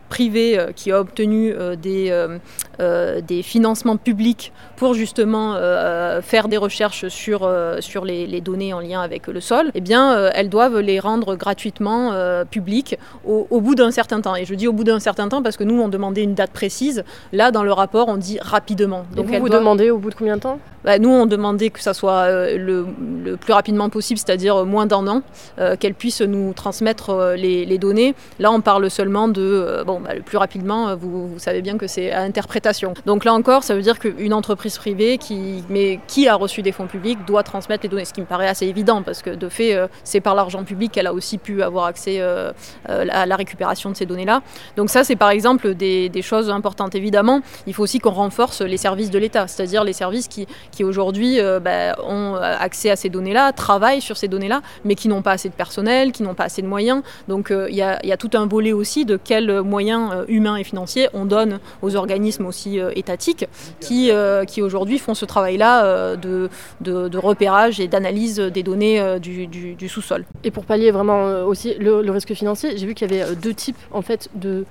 privées 0.08 0.58
qui 0.76 0.92
ont 0.92 0.96
obtenu 0.96 1.54
des, 1.80 3.42
financements 3.42 3.96
publics 3.96 4.52
pour 4.76 4.94
justement 4.94 5.54
faire 6.22 6.48
des 6.48 6.56
recherches 6.56 7.08
sur 7.08 7.48
les 8.04 8.29
les 8.30 8.40
données 8.40 8.72
en 8.72 8.80
lien 8.80 9.00
avec 9.00 9.26
le 9.26 9.40
sol, 9.40 9.70
eh 9.74 9.80
bien, 9.80 10.14
euh, 10.14 10.30
elles 10.34 10.48
doivent 10.48 10.78
les 10.78 11.00
rendre 11.00 11.36
gratuitement 11.36 12.12
euh, 12.12 12.44
publiques 12.44 12.98
au, 13.26 13.60
bout 13.60 13.74
d'un 13.74 13.90
certain 13.90 14.20
temps. 14.20 14.36
Et 14.36 14.44
je 14.44 14.54
dis 14.54 14.68
au 14.68 14.72
bout 14.72 14.84
d'un 14.84 15.00
certain 15.00 15.28
temps 15.28 15.42
parce 15.42 15.56
que 15.56 15.64
nous, 15.64 15.80
on 15.80 15.88
demandait 15.88 16.22
une 16.22 16.34
date 16.34 16.52
précise. 16.52 17.04
Là, 17.32 17.50
dans 17.50 17.62
le 17.62 17.72
rapport, 17.72 18.08
on 18.08 18.16
dit 18.16 18.38
rapidement. 18.40 19.04
Donc, 19.14 19.26
vous, 19.26 19.38
vous 19.38 19.48
demandez 19.48 19.90
au 19.90 19.98
bout 19.98 20.10
de 20.10 20.14
combien 20.14 20.36
de 20.36 20.42
temps? 20.42 20.58
Bah, 20.84 20.98
nous, 20.98 21.10
on 21.10 21.26
demandait 21.26 21.68
que 21.68 21.80
ça 21.80 21.92
soit 21.92 22.22
euh, 22.22 22.56
le, 22.56 23.36
plus 23.36 23.52
rapidement 23.52 23.90
possible, 23.90 24.18
c'est-à-dire 24.18 24.64
moins 24.64 24.86
d'un 24.86 25.06
an, 25.06 25.22
qu'elles 25.78 25.94
puissent 25.94 26.22
nous 26.22 26.52
transmettre 26.52 27.34
les, 27.36 27.78
données. 27.78 28.14
Là, 28.38 28.50
on 28.50 28.60
parle 28.60 28.90
seulement 28.90 29.28
de, 29.28 29.82
bon, 29.86 30.00
bah, 30.00 30.14
le 30.14 30.22
plus 30.22 30.38
rapidement, 30.38 30.96
vous, 30.96 31.28
vous, 31.28 31.38
savez 31.38 31.62
bien 31.62 31.76
que 31.76 31.86
c'est 31.86 32.12
à 32.12 32.22
interprétation. 32.22 32.94
Donc 33.06 33.24
là 33.24 33.32
encore, 33.32 33.62
ça 33.62 33.74
veut 33.74 33.82
dire 33.82 33.98
qu'une 33.98 34.32
entreprise 34.32 34.78
privée 34.78 35.18
qui, 35.18 35.64
mais 35.68 36.00
qui 36.06 36.28
a 36.28 36.34
reçu 36.34 36.62
des 36.62 36.72
fonds 36.72 36.86
publics 36.86 37.18
doit 37.26 37.42
transmettre 37.42 37.82
les 37.82 37.88
données. 37.88 38.04
Ce 38.04 38.12
qui 38.12 38.19
me 38.20 38.24
paraît 38.24 38.48
assez 38.48 38.66
évident 38.66 39.02
parce 39.02 39.22
que 39.22 39.30
de 39.30 39.48
fait, 39.48 39.76
c'est 40.04 40.20
par 40.20 40.34
l'argent 40.34 40.64
public 40.64 40.92
qu'elle 40.92 41.06
a 41.06 41.12
aussi 41.12 41.38
pu 41.38 41.62
avoir 41.62 41.86
accès 41.86 42.20
à 42.20 43.26
la 43.26 43.36
récupération 43.36 43.90
de 43.90 43.96
ces 43.96 44.06
données-là. 44.06 44.42
Donc 44.76 44.90
ça, 44.90 45.04
c'est 45.04 45.16
par 45.16 45.30
exemple 45.30 45.74
des, 45.74 46.10
choses 46.22 46.50
importantes. 46.50 46.94
Évidemment, 46.94 47.40
il 47.66 47.72
faut 47.72 47.82
aussi 47.82 47.98
qu'on 47.98 48.10
renforce 48.10 48.60
les 48.60 48.76
services 48.76 49.10
de 49.10 49.18
l'État, 49.18 49.48
c'est-à-dire 49.48 49.84
les 49.84 49.94
services 49.94 50.28
qui, 50.28 50.46
qui 50.70 50.84
aujourd'hui 50.84 51.38
bah, 51.62 51.96
ont 52.06 52.34
accès 52.34 52.90
à 52.90 52.96
ces 52.96 53.08
données-là, 53.08 53.52
travaillent 53.52 54.02
sur 54.02 54.16
ces 54.16 54.28
données-là, 54.28 54.60
mais 54.84 54.94
qui 54.94 55.08
n'ont 55.08 55.22
pas 55.22 55.32
assez 55.32 55.48
de 55.48 55.54
personnel, 55.54 56.12
qui 56.12 56.22
n'ont 56.22 56.34
pas 56.34 56.44
assez 56.44 56.62
de 56.62 56.66
moyens. 56.66 57.02
Donc 57.28 57.52
il 57.52 57.74
y, 57.74 57.82
a, 57.82 58.16
tout 58.16 58.30
un 58.34 58.46
volet 58.46 58.72
aussi 58.72 59.04
de 59.04 59.16
quels 59.16 59.62
moyens 59.62 60.12
humains 60.28 60.56
et 60.56 60.64
financiers 60.64 61.08
on 61.14 61.24
donne 61.24 61.58
aux 61.82 61.96
organismes 61.96 62.46
aussi 62.46 62.78
étatiques 62.94 63.46
qui, 63.80 64.10
qui 64.46 64.62
aujourd'hui 64.62 64.98
font 64.98 65.14
ce 65.14 65.24
travail-là 65.24 66.16
de, 66.16 66.48
de, 66.80 67.18
repérage 67.18 67.80
et 67.80 67.88
d'analyse 67.88 68.09
des 68.50 68.62
données 68.62 69.18
du, 69.20 69.46
du, 69.46 69.88
sous-sol. 69.88 70.24
Et 70.44 70.50
pour 70.50 70.64
pallier 70.64 70.90
vraiment 70.90 71.44
aussi 71.44 71.74
le, 71.74 72.10
risque 72.10 72.34
financier, 72.34 72.76
j'ai 72.76 72.86
vu 72.86 72.94
qu'il 72.94 73.10
y 73.10 73.20
avait 73.20 73.34
deux 73.36 73.54
types 73.54 73.78
en 73.90 74.02
fait 74.02 74.28
de 74.34 74.64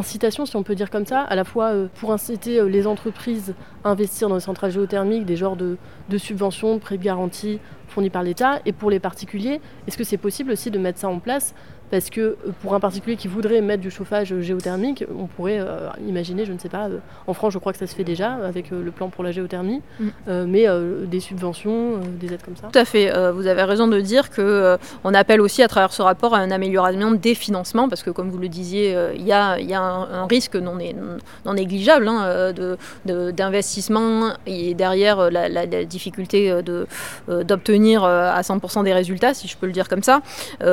si 0.00 0.56
on 0.56 0.62
peut 0.62 0.74
dire 0.74 0.88
comme 0.88 1.04
ça, 1.04 1.20
à 1.20 1.34
la 1.34 1.44
fois 1.44 1.72
pour 2.00 2.12
inciter 2.12 2.66
les 2.66 2.86
entreprises 2.86 3.54
à 3.84 3.90
investir 3.90 4.28
dans 4.28 4.36
les 4.36 4.40
centrales 4.40 4.70
géothermiques, 4.70 5.26
des 5.26 5.36
genres 5.36 5.56
de, 5.56 5.76
de 6.08 6.18
subventions, 6.18 6.78
prêts 6.78 6.96
garantis 6.96 7.58
fournis 7.88 8.10
par 8.10 8.22
l'État, 8.22 8.60
et 8.64 8.72
pour 8.72 8.90
les 8.90 9.00
particuliers, 9.00 9.60
est-ce 9.86 9.96
que 9.96 10.04
c'est 10.04 10.16
possible 10.16 10.50
aussi 10.52 10.70
de 10.70 10.78
mettre 10.78 10.98
ça 10.98 11.08
en 11.08 11.18
place 11.18 11.54
parce 11.90 12.10
que 12.10 12.20
euh, 12.20 12.36
pour 12.62 12.74
un 12.74 12.80
particulier 12.80 13.16
qui 13.16 13.28
voudrait 13.28 13.60
mettre 13.60 13.82
du 13.82 13.90
chauffage 13.90 14.38
géothermique, 14.40 15.04
on 15.16 15.26
pourrait 15.26 15.60
euh, 15.60 15.88
imaginer, 16.06 16.44
je 16.44 16.52
ne 16.52 16.58
sais 16.58 16.68
pas, 16.68 16.88
euh, 16.88 16.98
en 17.26 17.34
France 17.34 17.52
je 17.52 17.58
crois 17.58 17.72
que 17.72 17.78
ça 17.78 17.86
se 17.86 17.94
fait 17.94 18.04
déjà 18.04 18.32
avec 18.34 18.70
le 18.70 18.90
plan 18.90 19.08
pour 19.08 19.24
la 19.24 19.32
géothermie, 19.32 19.82
mm. 20.00 20.44
mais 20.46 20.66
des 21.06 21.20
subventions, 21.20 22.00
des 22.20 22.32
aides 22.32 22.42
comme 22.44 22.56
ça. 22.56 22.68
Tout 22.72 22.78
à 22.78 22.84
fait, 22.84 23.12
vous 23.32 23.46
avez 23.46 23.62
raison 23.62 23.88
de 23.88 24.00
dire 24.00 24.30
qu'on 24.30 24.78
on 25.04 25.14
appelle 25.14 25.40
aussi 25.40 25.62
à 25.62 25.68
travers 25.68 25.92
ce 25.92 26.02
rapport 26.02 26.34
à 26.34 26.44
une 26.44 26.52
amélioration 26.52 27.12
des 27.12 27.34
financements, 27.34 27.88
parce 27.88 28.02
que 28.02 28.10
comme 28.10 28.30
vous 28.30 28.38
le 28.38 28.48
disiez, 28.48 28.96
il 29.14 29.22
y 29.22 29.32
a, 29.32 29.58
y 29.58 29.74
a 29.74 29.80
un, 29.80 30.26
risque 30.26 30.56
non, 30.56 30.76
non 31.44 31.54
négligeable 31.54 32.08
hein, 32.08 32.52
d'investissement 33.04 34.32
et 34.46 34.74
derrière 34.74 35.30
la, 35.30 35.66
difficulté 35.86 36.52
d'obtenir 37.28 38.04
à 38.04 38.40
100% 38.40 38.84
des 38.84 38.92
résultats, 38.92 39.34
si 39.34 39.48
je 39.48 39.56
peux 39.56 39.66
le 39.66 39.72
dire 39.72 39.88
comme 39.88 40.02
ça. 40.02 40.20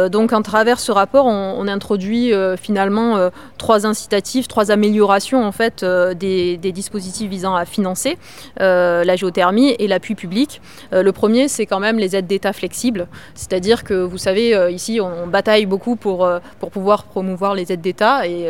donc 0.09 0.33
en 0.33 0.41
travers 0.41 0.79
ce 0.79 0.91
rapport, 0.91 1.02
rapport, 1.03 1.25
on, 1.25 1.67
introduit 1.67 2.33
euh, 2.33 2.55
finalement 2.55 3.17
euh, 3.17 3.29
trois 3.57 3.85
incitatifs, 3.85 4.47
trois 4.47 4.71
améliorations 4.71 5.43
en 5.45 5.51
fait 5.51 5.83
euh, 5.83 6.13
des, 6.13 6.57
dispositifs 6.57 7.29
visant 7.29 7.55
à 7.55 7.65
financer 7.65 8.17
la 8.57 9.15
géothermie 9.15 9.75
et 9.79 9.87
l'appui 9.87 10.15
public. 10.15 10.61
le 10.91 11.11
premier, 11.11 11.47
c'est 11.47 11.65
quand 11.65 11.79
même 11.79 11.99
les 11.99 12.15
aides 12.15 12.25
d'État 12.25 12.53
flexibles, 12.53 13.07
c'est-à-dire 13.35 13.83
que 13.83 13.93
vous 13.93 14.17
savez, 14.17 14.55
ici, 14.71 14.99
on, 15.01 15.27
bataille 15.27 15.65
beaucoup 15.65 15.95
pour, 15.95 16.27
pour 16.59 16.71
pouvoir 16.71 17.03
promouvoir 17.03 17.53
les 17.53 17.71
aides 17.71 17.81
d'État 17.81 18.27
et 18.27 18.47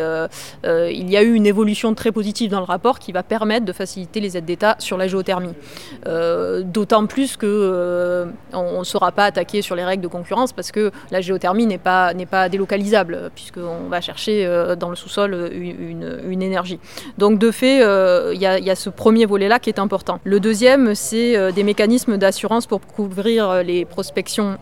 il 0.66 1.10
y 1.10 1.18
a 1.18 1.24
eu 1.24 1.34
une 1.34 1.46
évolution 1.46 1.94
très 1.96 2.12
positive 2.12 2.50
dans 2.52 2.60
le 2.60 2.66
rapport 2.66 3.00
qui 3.00 3.12
va 3.12 3.24
permettre 3.24 3.66
de 3.66 3.74
faciliter 3.74 4.20
les 4.20 4.38
aides 4.38 4.46
d'État 4.46 4.76
sur 4.80 4.98
la 4.98 5.08
géothermie. 5.08 5.56
D'autant 6.06 7.06
plus 7.08 7.36
que 7.36 8.28
on 8.54 8.80
ne 8.80 8.84
sera 8.84 9.12
pas 9.12 9.26
attaqué 9.26 9.62
sur 9.62 9.76
les 9.76 9.84
règles 9.84 10.04
de 10.04 10.08
concurrence 10.08 10.54
parce 10.54 10.72
que 10.72 10.92
la 11.12 11.22
géothermie 11.22 11.66
n'est 11.66 11.78
pas, 11.78 12.14
n'est 12.14 12.26
pas 12.26 12.43
délocalisable, 12.50 13.32
puisqu'on 13.36 13.90
va 13.90 14.02
chercher 14.02 14.46
euh, 14.46 14.76
dans 14.76 14.90
le 14.90 14.96
sous-sol 14.96 15.34
euh, 15.34 15.50
une, 15.54 16.42
énergie. 16.42 16.80
Donc 17.18 17.40
de 17.40 17.52
fait, 17.52 17.82
euh, 17.84 18.32
il 18.34 18.42
y, 18.42 18.46
a 18.48 18.76
ce 18.76 18.90
premier 18.90 19.26
volet-là 19.26 19.60
qui 19.60 19.70
est 19.70 19.80
important. 19.80 20.20
Le 20.24 20.40
deuxième, 20.40 20.96
c'est 20.96 21.54
des 21.54 21.64
mécanismes 21.64 22.18
d'assurance 22.18 22.66
pour 22.66 22.82
couvrir 22.82 23.64
les 23.64 23.86
prospections 23.86 24.58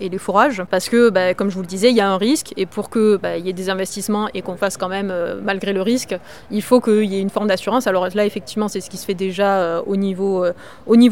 et 0.00 0.08
les 0.08 0.18
forages, 0.18 0.62
parce 0.70 0.88
que, 0.88 1.10
bah, 1.10 1.32
comme 1.34 1.48
je 1.48 1.54
vous 1.54 1.62
le 1.62 1.66
disais, 1.66 1.90
il 1.90 1.96
y 1.96 2.00
a 2.00 2.08
un 2.08 2.18
risque, 2.18 2.52
et 2.56 2.66
pour 2.66 2.90
qu'il 2.90 3.18
bah, 3.22 3.38
y 3.38 3.48
ait 3.48 3.54
des 3.54 3.70
investissements 3.70 4.28
et 4.34 4.42
qu'on 4.42 4.56
fasse 4.56 4.76
quand 4.76 4.88
même, 4.88 5.12
malgré 5.42 5.72
le 5.72 5.80
risque, 5.80 6.16
il 6.50 6.62
faut 6.62 6.80
qu'il 6.80 7.04
y 7.04 7.16
ait 7.16 7.20
une 7.20 7.30
forme 7.30 7.46
d'assurance. 7.46 7.86
Alors 7.86 8.08
là, 8.14 8.26
effectivement, 8.26 8.68
c'est 8.68 8.80
ce 8.80 8.90
qui 8.90 8.96
se 8.96 9.06
fait 9.06 9.14
déjà 9.14 9.80
au 9.86 9.96
niveau 9.96 10.44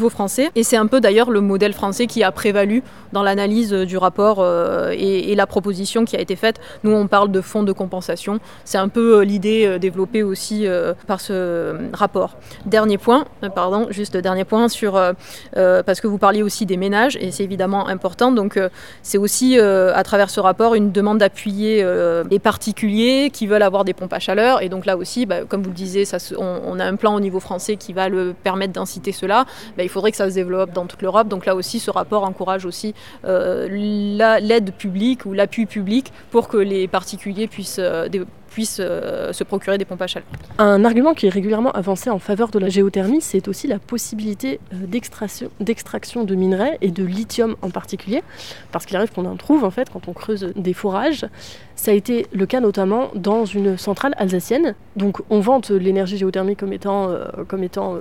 français, 0.09 0.51
et 0.55 0.63
c'est 0.63 0.77
un 0.77 0.87
peu 0.87 0.99
d'ailleurs 0.99 1.31
le 1.31 1.41
modèle 1.41 1.73
français 1.73 2.05
qui 2.05 2.23
a 2.23 2.31
prévalu 2.31 2.83
dans 3.13 3.23
l'analyse 3.23 3.71
du 3.71 3.97
rapport 3.97 4.45
et 4.91 5.33
la 5.35 5.47
proposition 5.47 5.94
qui 6.03 6.17
a 6.17 6.19
été 6.19 6.35
faite. 6.35 6.59
Nous, 6.83 6.91
on 6.91 7.07
parle 7.07 7.31
de 7.31 7.39
fonds 7.39 7.63
de 7.63 7.71
compensation. 7.71 8.39
C'est 8.65 8.77
un 8.77 8.89
peu 8.89 9.19
euh, 9.19 9.23
l'idée 9.23 9.65
euh, 9.65 9.79
développée 9.79 10.23
aussi 10.23 10.67
euh, 10.67 10.93
par 11.07 11.21
ce 11.21 11.75
rapport. 11.93 12.35
Dernier 12.65 12.97
point, 12.97 13.25
pardon, 13.53 13.87
juste 13.89 14.17
dernier 14.17 14.43
point 14.43 14.67
sur 14.67 14.99
parce 15.53 16.01
que 16.01 16.07
vous 16.07 16.17
parliez 16.17 16.41
aussi 16.41 16.65
des 16.65 16.77
ménages 16.77 17.17
et 17.17 17.31
c'est 17.31 17.43
évidemment 17.43 17.87
important. 17.87 18.31
Donc, 18.31 18.59
c'est 19.03 19.17
aussi 19.17 19.59
à 19.59 20.03
travers 20.03 20.29
ce 20.29 20.39
rapport 20.39 20.73
une 20.73 20.91
demande 20.91 21.19
d'appuyer 21.19 21.85
les 22.29 22.39
particuliers 22.39 23.29
qui 23.31 23.47
veulent 23.47 23.61
avoir 23.61 23.85
des 23.85 23.93
pompes 23.93 24.13
à 24.13 24.19
chaleur. 24.19 24.61
Et 24.61 24.69
donc 24.69 24.85
là 24.85 24.97
aussi, 24.97 25.25
bah, 25.25 25.43
comme 25.47 25.61
vous 25.61 25.69
le 25.69 25.75
disiez, 25.75 26.05
on, 26.37 26.79
a 26.79 26.85
un 26.85 26.95
plan 26.95 27.15
au 27.15 27.19
niveau 27.19 27.39
français 27.39 27.75
qui 27.75 27.93
va 27.93 28.09
le 28.09 28.33
permettre 28.33 28.73
d'inciter 28.73 29.11
cela. 29.11 29.45
Bah, 29.77 29.83
il 29.83 29.89
faudrait 29.89 30.11
que 30.11 30.17
ça 30.17 30.29
se 30.29 30.35
développe 30.35 30.71
dans 30.71 30.85
toute 30.85 31.01
l'Europe. 31.01 31.27
Donc 31.27 31.45
là 31.45 31.55
aussi, 31.55 31.79
ce 31.79 31.91
rapport 31.91 32.23
encourage 32.23 32.65
aussi 32.65 32.93
l'aide 33.23 34.73
publique 34.73 35.25
ou 35.25 35.33
l'appui 35.33 35.65
public 35.65 35.84
pour 36.31 36.47
que 36.47 36.57
les 36.57 36.87
particuliers 36.87 37.47
puissent 37.47 37.79
euh, 37.79 38.07
euh, 38.79 39.33
se 39.33 39.43
procurer 39.43 39.77
des 39.77 39.85
pompes 39.85 40.01
à 40.01 40.07
chaleur. 40.07 40.27
Un 40.57 40.85
argument 40.85 41.13
qui 41.13 41.27
est 41.27 41.29
régulièrement 41.29 41.71
avancé 41.71 42.09
en 42.09 42.19
faveur 42.19 42.49
de 42.49 42.59
la 42.59 42.69
géothermie, 42.69 43.21
c'est 43.21 43.47
aussi 43.47 43.67
la 43.67 43.79
possibilité 43.79 44.59
euh, 44.73 44.77
d'extraction 45.59 46.23
de 46.23 46.35
minerais 46.35 46.77
et 46.81 46.91
de 46.91 47.03
lithium 47.03 47.55
en 47.61 47.69
particulier, 47.69 48.23
parce 48.71 48.85
qu'il 48.85 48.95
arrive 48.95 49.11
qu'on 49.11 49.25
en 49.25 49.35
trouve 49.35 49.63
en 49.63 49.71
fait 49.71 49.89
quand 49.89 50.07
on 50.07 50.13
creuse 50.13 50.53
des 50.55 50.73
forages. 50.73 51.25
Ça 51.75 51.91
a 51.91 51.93
été 51.93 52.27
le 52.31 52.45
cas 52.45 52.59
notamment 52.59 53.09
dans 53.15 53.45
une 53.45 53.77
centrale 53.77 54.13
alsacienne. 54.17 54.75
Donc 54.95 55.21
on 55.29 55.39
vante 55.39 55.71
l'énergie 55.71 56.17
géothermique 56.17 56.59
comme 56.59 56.73
étant, 56.73 57.09
euh, 57.09 57.25
comme 57.47 57.63
étant 57.63 57.97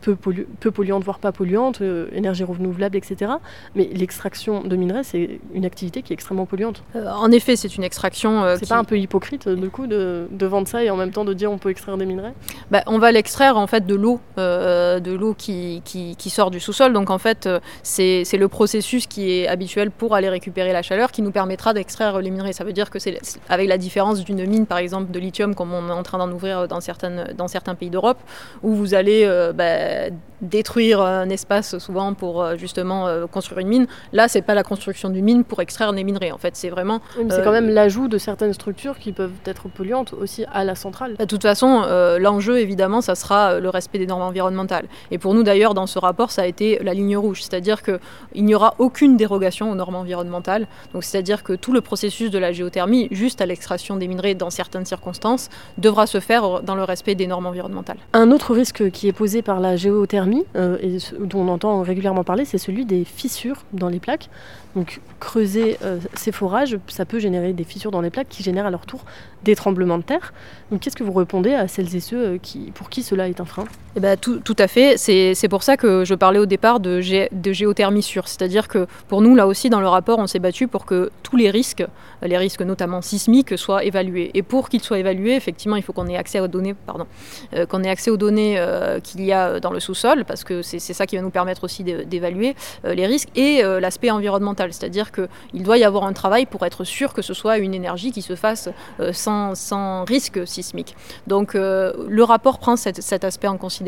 peu, 0.00 0.16
peu, 0.16 0.70
polluante, 0.70 1.04
voire 1.04 1.18
pas 1.18 1.32
polluante, 1.32 1.80
énergie 2.12 2.44
renouvelable, 2.44 2.96
etc. 2.96 3.32
Mais 3.74 3.88
l'extraction 3.92 4.62
de 4.62 4.76
minerais, 4.76 5.04
c'est 5.04 5.40
une 5.54 5.64
activité 5.64 6.02
qui 6.02 6.12
est 6.12 6.14
extrêmement 6.14 6.46
polluante. 6.46 6.82
en 6.94 7.30
effet, 7.30 7.56
c'est 7.56 7.76
une 7.76 7.84
extraction. 7.84 8.44
c'est 8.58 8.68
pas 8.68 8.78
un 8.78 8.84
peu 8.84 8.98
hypocrite 8.98 9.48
du 9.48 9.70
coup 9.70 9.86
de, 9.86 10.28
vendre 10.40 10.68
ça 10.68 10.84
et 10.84 10.90
en 10.90 10.96
même 10.96 11.10
temps 11.10 11.24
de 11.24 11.32
dire 11.32 11.50
on 11.50 11.58
peut 11.58 11.70
extraire 11.70 11.96
des 11.96 12.06
minerais? 12.06 12.34
Bah, 12.70 12.82
On 12.86 12.98
va 12.98 13.12
l'extraire 13.12 13.56
en 13.56 13.66
fait 13.66 13.86
de 13.86 13.94
l'eau, 13.94 14.20
euh, 14.38 15.00
de 15.00 15.12
l'eau 15.12 15.34
qui, 15.34 15.82
qui, 15.84 16.30
sort 16.30 16.50
du 16.50 16.60
sous-sol. 16.60 16.92
Donc 16.92 17.10
en 17.10 17.18
fait, 17.18 17.46
euh, 17.46 17.60
c'est 17.82 18.24
le 18.36 18.48
processus 18.48 19.06
qui 19.06 19.30
est 19.30 19.48
habituel 19.48 19.90
pour 19.90 20.14
aller 20.14 20.28
récupérer 20.28 20.72
la 20.72 20.82
chaleur 20.82 21.12
qui 21.12 21.22
nous 21.22 21.30
permettra 21.30 21.72
d'extraire 21.72 22.20
les 22.20 22.30
minerais. 22.30 22.52
Ça 22.52 22.64
veut 22.64 22.72
dire 22.72 22.90
que 22.90 22.98
c'est 23.04 23.38
avec 23.48 23.68
la 23.68 23.78
différence 23.78 24.24
d'une 24.24 24.46
mine 24.46 24.66
par 24.66 24.78
exemple 24.78 25.10
de 25.10 25.18
lithium 25.18 25.54
comme 25.54 25.72
on 25.72 25.88
est 25.88 25.92
en 25.92 26.02
train 26.02 26.18
d'en 26.18 26.30
ouvrir 26.30 26.68
dans, 26.68 26.80
certaines, 26.80 27.34
dans 27.36 27.48
certains 27.48 27.74
pays 27.74 27.90
d'Europe 27.90 28.18
où 28.62 28.74
vous 28.74 28.94
allez 28.94 29.24
euh, 29.24 29.52
bah, 29.52 30.14
détruire 30.40 31.00
un 31.00 31.28
espace 31.28 31.78
souvent 31.78 32.14
pour 32.14 32.56
justement 32.56 33.08
construire 33.30 33.60
une 33.60 33.68
mine. 33.68 33.86
Là, 34.12 34.28
c'est 34.28 34.42
pas 34.42 34.54
la 34.54 34.62
construction 34.62 35.08
d'une 35.08 35.24
mine 35.24 35.44
pour 35.44 35.60
extraire 35.62 35.92
des 35.92 36.04
minerais. 36.04 36.32
En 36.32 36.38
fait, 36.38 36.54
c'est 36.56 36.68
vraiment. 36.68 37.00
c'est 37.30 37.42
quand 37.42 37.52
même 37.52 37.70
l'ajout 37.70 38.08
de 38.08 38.18
certaines 38.18 38.52
structures 38.52 38.98
qui 38.98 39.12
peuvent 39.12 39.32
être 39.46 39.68
polluante 39.68 40.12
aussi 40.12 40.44
à 40.52 40.64
la 40.64 40.74
centrale. 40.74 41.16
De 41.16 41.24
toute 41.24 41.42
façon, 41.42 41.82
euh, 41.86 42.18
l'enjeu, 42.18 42.58
évidemment, 42.58 43.00
ça 43.00 43.14
sera 43.14 43.52
euh, 43.52 43.60
le 43.60 43.68
respect 43.68 43.98
des 43.98 44.06
normes 44.06 44.22
environnementales. 44.22 44.86
Et 45.10 45.18
pour 45.18 45.34
nous, 45.34 45.42
d'ailleurs, 45.42 45.74
dans 45.74 45.86
ce 45.86 45.98
rapport, 45.98 46.30
ça 46.30 46.42
a 46.42 46.46
été 46.46 46.78
la 46.82 46.94
ligne 46.94 47.16
rouge, 47.16 47.42
c'est-à-dire 47.42 47.82
qu'il 47.82 48.44
n'y 48.44 48.54
aura 48.54 48.74
aucune 48.78 49.16
dérogation 49.16 49.70
aux 49.70 49.74
normes 49.74 49.96
environnementales. 49.96 50.66
Donc, 50.92 51.04
c'est-à-dire 51.04 51.42
que 51.42 51.52
tout 51.52 51.72
le 51.72 51.80
processus 51.80 52.30
de 52.30 52.38
la 52.38 52.52
géothermie, 52.52 52.93
juste 53.10 53.40
à 53.40 53.46
l'extraction 53.46 53.96
des 53.96 54.08
minerais 54.08 54.34
dans 54.34 54.50
certaines 54.50 54.84
circonstances, 54.84 55.50
devra 55.78 56.06
se 56.06 56.20
faire 56.20 56.62
dans 56.62 56.74
le 56.74 56.84
respect 56.84 57.14
des 57.14 57.26
normes 57.26 57.46
environnementales. 57.46 57.98
Un 58.12 58.30
autre 58.30 58.54
risque 58.54 58.90
qui 58.90 59.08
est 59.08 59.12
posé 59.12 59.42
par 59.42 59.60
la 59.60 59.76
géothermie, 59.76 60.44
euh, 60.56 60.78
et 60.80 60.98
dont 61.18 61.40
on 61.40 61.48
entend 61.48 61.82
régulièrement 61.82 62.24
parler, 62.24 62.44
c'est 62.44 62.58
celui 62.58 62.84
des 62.84 63.04
fissures 63.04 63.64
dans 63.72 63.88
les 63.88 64.00
plaques. 64.00 64.28
Donc 64.76 65.00
creuser 65.20 65.78
ces 66.14 66.32
forages, 66.32 66.76
ça 66.88 67.04
peut 67.04 67.20
générer 67.20 67.52
des 67.52 67.62
fissures 67.62 67.92
dans 67.92 68.00
les 68.00 68.10
plaques 68.10 68.28
qui 68.28 68.42
génèrent 68.42 68.66
à 68.66 68.70
leur 68.70 68.86
tour 68.86 69.04
des 69.44 69.54
tremblements 69.54 69.98
de 69.98 70.02
terre. 70.02 70.32
Donc 70.70 70.80
qu'est-ce 70.80 70.96
que 70.96 71.04
vous 71.04 71.12
répondez 71.12 71.54
à 71.54 71.68
celles 71.68 71.94
et 71.94 72.00
ceux 72.00 72.24
euh, 72.24 72.38
qui, 72.38 72.72
pour 72.74 72.90
qui 72.90 73.02
cela 73.02 73.28
est 73.28 73.40
un 73.40 73.44
frein? 73.44 73.64
Eh 73.96 74.00
ben, 74.00 74.16
tout, 74.16 74.56
à 74.58 74.66
fait. 74.66 74.96
C'est 74.96 75.48
pour 75.48 75.62
ça 75.62 75.76
que 75.76 76.04
je 76.04 76.14
parlais 76.14 76.40
au 76.40 76.46
départ 76.46 76.80
de, 76.80 77.00
de 77.32 77.52
géothermie 77.52 78.02
sûre. 78.02 78.26
C'est-à-dire 78.26 78.66
que 78.66 78.86
pour 79.06 79.20
nous, 79.20 79.36
là 79.36 79.46
aussi, 79.46 79.70
dans 79.70 79.80
le 79.80 79.86
rapport, 79.86 80.18
on 80.18 80.26
s'est 80.26 80.40
battu 80.40 80.66
pour 80.66 80.84
que 80.84 81.10
tous 81.22 81.36
les 81.36 81.48
risques, 81.50 81.84
les 82.22 82.36
risques 82.36 82.62
notamment 82.62 83.02
sismiques, 83.02 83.56
soient 83.56 83.84
évalués. 83.84 84.32
Et 84.34 84.42
pour 84.42 84.68
qu'ils 84.68 84.82
soient 84.82 84.98
évalués, 84.98 85.36
effectivement, 85.36 85.76
il 85.76 85.82
faut 85.82 85.92
qu'on 85.92 86.08
ait 86.08 86.16
accès 86.16 86.40
aux 86.40 86.48
données, 86.48 86.74
pardon, 86.74 87.06
euh, 87.54 87.66
qu'on 87.66 87.84
ait 87.84 87.88
accès 87.88 88.10
aux 88.10 88.16
données 88.16 88.56
euh, 88.58 88.98
qu'il 88.98 89.24
y 89.24 89.32
a 89.32 89.60
dans 89.60 89.70
le 89.70 89.78
sous-sol, 89.78 90.24
parce 90.24 90.42
que 90.42 90.62
c'est 90.62 90.80
ça 90.80 91.06
qui 91.06 91.14
va 91.14 91.22
nous 91.22 91.30
permettre 91.30 91.62
aussi 91.62 91.84
d'évaluer 91.84 92.56
les 92.84 93.06
risques, 93.06 93.28
et 93.36 93.62
l'aspect 93.62 94.10
environnemental. 94.10 94.72
C'est-à-dire 94.72 95.12
qu'il 95.12 95.62
doit 95.62 95.78
y 95.78 95.84
avoir 95.84 96.04
un 96.04 96.12
travail 96.12 96.46
pour 96.46 96.66
être 96.66 96.84
sûr 96.84 97.12
que 97.12 97.22
ce 97.22 97.34
soit 97.34 97.58
une 97.58 97.74
énergie 97.74 98.10
qui 98.10 98.22
se 98.22 98.34
fasse 98.34 98.68
sans, 99.12 99.54
sans, 99.54 100.04
risque 100.04 100.46
sismique. 100.46 100.96
Donc 101.26 101.54
le 101.54 102.22
rapport 102.22 102.58
prend 102.58 102.76
cet 102.76 103.24
aspect 103.24 103.48
en 103.48 103.56
considération 103.56 103.83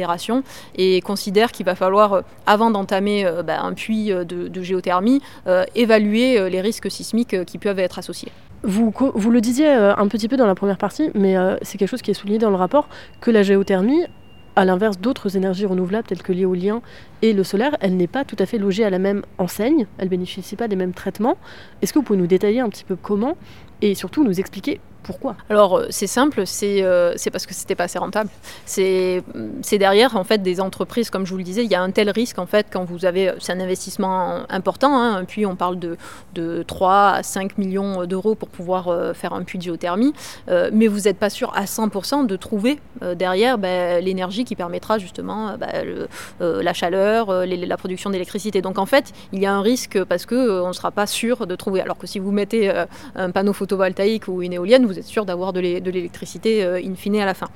et 0.77 1.01
considère 1.01 1.53
qu'il 1.53 1.67
va 1.67 1.75
falloir, 1.75 2.23
avant 2.47 2.71
d'entamer 2.71 3.29
bah, 3.45 3.61
un 3.63 3.73
puits 3.73 4.09
de, 4.09 4.63
géothermie, 4.63 5.21
évaluer 5.75 6.51
les 6.51 6.61
risques 6.61 6.91
sismiques 6.91 7.45
qui 7.45 7.59
peuvent 7.59 7.79
être 7.79 7.99
associés. 7.99 8.33
Vous, 8.63 8.93
vous, 9.15 9.31
le 9.31 9.41
disiez 9.41 9.69
un 9.69 10.09
petit 10.09 10.29
peu 10.29 10.37
dans 10.37 10.47
la 10.47 10.55
première 10.55 10.79
partie, 10.79 11.11
mais 11.15 11.37
c'est 11.63 11.79
quelque 11.79 11.91
chose 11.91 12.03
qui 12.03 12.11
est 12.11 12.15
souligné 12.15 12.39
dans 12.39 12.51
le 12.51 12.57
rapport, 12.57 12.89
que 13.21 13.31
la 13.31 13.43
géothermie, 13.43 14.03
à 14.57 14.65
l'inverse 14.65 14.99
d'autres 14.99 15.37
énergies 15.37 15.67
renouvelables 15.67 16.09
telles 16.09 16.23
que 16.23 16.33
l'éolien 16.33 16.81
et 17.23 17.35
le 17.35 17.45
solaire, 17.45 17.77
elle 17.81 17.97
n'est 17.97 18.07
pas 18.07 18.25
tout 18.25 18.37
à 18.39 18.47
fait 18.47 18.59
logée 18.59 18.85
à 18.85 18.91
la 18.91 18.99
même 18.99 19.23
enseigne, 19.39 19.87
elle 19.99 20.07
ne 20.07 20.11
bénéficie 20.11 20.57
pas 20.57 20.67
des 20.67 20.77
mêmes 20.77 20.95
traitements. 20.95 21.37
Est-ce 21.83 21.93
que 21.93 21.99
vous 21.99 22.05
pouvez 22.05 22.19
nous 22.19 22.27
détailler 22.27 22.61
un 22.61 22.71
petit 22.71 22.85
peu 22.85 22.97
comment 22.97 23.37
et 23.83 23.95
surtout 23.95 24.25
nous 24.25 24.41
expliquer 24.41 24.81
pourquoi 25.07 25.37
Alors 25.49 25.79
euh, 25.79 25.87
c'est 25.91 26.09
simple, 26.09 26.43
euh, 26.63 27.13
c'est 27.17 27.31
parce 27.31 27.47
que 27.47 27.55
c'était 27.55 27.75
pas 27.75 27.85
assez 27.85 27.99
rentable. 27.99 28.29
C'est 28.65 29.23
derrière 29.73 30.17
en 30.17 30.25
fait 30.25 30.43
des 30.43 30.61
entreprises, 30.61 31.11
comme 31.11 31.25
je 31.25 31.31
vous 31.31 31.39
le 31.39 31.45
disais, 31.45 31.65
il 31.65 31.71
y 31.71 31.75
a 31.75 31.83
un 31.83 31.91
tel 31.91 32.11
risque 32.11 32.39
en 32.39 32.47
fait 32.47 32.67
quand 32.71 32.85
vous 32.85 33.05
avez, 33.05 33.33
c'est 33.39 33.53
un 33.53 33.61
investissement 33.61 34.41
important, 34.51 35.01
hein, 35.01 35.25
puis 35.25 35.47
on 35.47 35.57
parle 35.57 35.79
de, 35.79 35.97
de 36.35 36.65
3 36.67 37.11
à 37.11 37.23
5 37.23 37.57
millions 37.57 38.05
d'euros 38.05 38.35
pour 38.35 38.49
pouvoir 38.49 38.89
euh, 38.89 39.15
faire 39.15 39.33
un 39.33 39.45
puits 39.45 39.59
de 39.59 39.63
géothermie, 39.63 40.13
mais 40.73 40.89
vous 40.89 41.01
n'êtes 41.03 41.19
pas 41.19 41.31
sûr 41.31 41.53
à 41.55 41.65
100% 41.65 42.27
de 42.27 42.37
trouver 42.37 42.81
derrière 43.15 43.59
ben, 43.59 44.05
l'énergie 44.05 44.45
qui 44.45 44.57
permettra 44.57 44.99
justement 44.99 45.57
ben, 45.57 46.09
la 46.41 46.73
chaleur, 46.73 47.47
la 47.47 47.77
production 47.77 48.11
d'électricité. 48.11 48.61
Donc 48.61 48.79
en 48.79 48.87
fait, 48.87 49.13
il 49.33 49.41
y 49.41 49.47
a 49.47 49.55
un 49.55 49.61
risque 49.61 50.03
parce 50.05 50.27
qu'on 50.27 50.69
ne 50.69 50.73
sera 50.73 50.91
pas 50.91 51.07
sûr 51.07 51.47
de 51.47 51.55
trouver. 51.55 51.81
Alors 51.81 51.99
que 51.99 52.07
si 52.07 52.19
vous 52.19 52.33
mettez 52.33 52.73
un 53.15 53.31
panneau 53.31 53.53
photovoltaïque 53.53 54.27
ou 54.27 54.43
une 54.43 54.55
éolienne, 54.55 54.87
vous 54.87 54.96
êtes 54.99 55.05
sûr 55.05 55.25
d'avoir 55.25 55.53
de 55.53 55.61
l'électricité 55.61 56.65
euh, 56.65 56.81
in 56.85 56.95
fine 56.95 57.17
à 57.17 57.27
la 57.27 57.35
fin. 57.35 57.49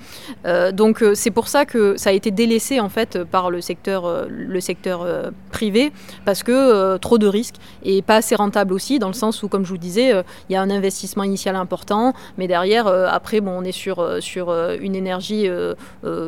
Euh, 0.47 0.73
donc 0.73 1.03
euh, 1.03 1.15
c'est 1.15 1.31
pour 1.31 1.49
ça 1.49 1.65
que 1.65 1.97
ça 1.97 2.11
a 2.11 2.13
été 2.13 2.31
délaissé 2.31 2.81
en 2.81 2.89
fait 2.89 3.25
par 3.25 3.51
le 3.51 3.61
secteur, 3.61 4.27
le 4.29 4.61
secteur 4.61 5.07
privé 5.51 5.93
parce 6.25 6.43
que 6.43 6.97
trop 6.99 7.19
de 7.19 7.27
risques 7.27 7.57
et 7.83 8.03
pas 8.03 8.17
assez 8.17 8.35
rentable 8.35 8.73
aussi 8.73 8.99
dans 8.99 9.09
le 9.09 9.15
sens 9.15 9.43
où 9.43 9.49
comme 9.49 9.65
je 9.65 9.71
vous 9.71 9.79
disais 9.79 10.13
il 10.49 10.53
y 10.53 10.57
a 10.57 10.63
un 10.63 10.71
investissement 10.71 11.25
initial 11.25 11.57
important 11.57 12.15
mais 12.39 12.47
derrière 12.47 12.87
après 12.87 13.41
bon 13.41 13.53
on 13.53 13.65
est 13.65 13.73
sur, 13.73 14.23
sur 14.23 14.51
une 14.81 14.95
énergie 14.95 15.49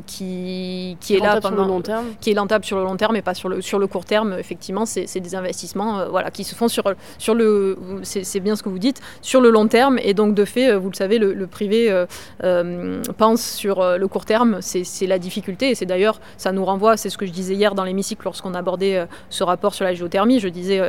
qui, 0.06 0.96
qui 1.00 1.14
est 1.14 1.20
là 1.20 1.40
pendant, 1.40 1.62
le 1.62 1.68
long 1.68 1.80
terme. 1.80 2.06
qui 2.20 2.30
est 2.30 2.38
rentable 2.38 2.64
sur 2.64 2.78
le 2.78 2.84
long 2.84 2.96
terme 2.96 3.16
et 3.16 3.22
pas 3.22 3.34
sur 3.34 3.48
le, 3.48 3.60
sur 3.60 3.78
le 3.78 3.86
court 3.86 4.04
terme 4.04 4.36
effectivement 4.38 4.86
c'est 4.86 5.20
des 5.20 5.34
investissements 5.34 6.08
voilà, 6.08 6.30
qui 6.30 6.44
se 6.44 6.54
font 6.54 6.68
sur, 6.68 6.84
sur 7.18 7.34
le 7.34 7.78
c'est 8.02 8.40
bien 8.40 8.56
ce 8.56 8.62
que 8.62 8.68
vous 8.68 8.78
dites 8.78 9.00
sur 9.20 9.40
le 9.40 9.50
long 9.50 9.68
terme 9.68 9.98
et 10.02 10.14
donc 10.14 10.34
de 10.34 10.44
fait 10.44 10.74
vous 10.76 10.90
le 10.90 10.94
savez, 10.94 11.01
le, 11.08 11.46
privé 11.46 11.90
euh, 11.90 12.06
euh, 12.44 13.02
pense 13.18 13.42
sur 13.42 13.80
euh, 13.80 13.96
le 13.96 14.08
court 14.08 14.24
terme, 14.24 14.58
c'est 14.60 15.06
la 15.06 15.18
difficulté. 15.18 15.70
Et 15.70 15.74
c'est 15.74 15.86
d'ailleurs, 15.86 16.20
ça 16.36 16.52
nous 16.52 16.64
renvoie, 16.64 16.96
c'est 16.96 17.10
ce 17.10 17.18
que 17.18 17.26
je 17.26 17.32
disais 17.32 17.54
hier 17.54 17.74
dans 17.74 17.84
l'hémicycle 17.84 18.22
lorsqu'on 18.24 18.54
abordait 18.54 19.06
ce 19.30 19.44
rapport 19.44 19.74
sur 19.74 19.84
la 19.84 19.94
géothermie. 19.94 20.40
Je 20.40 20.48
disais, 20.48 20.80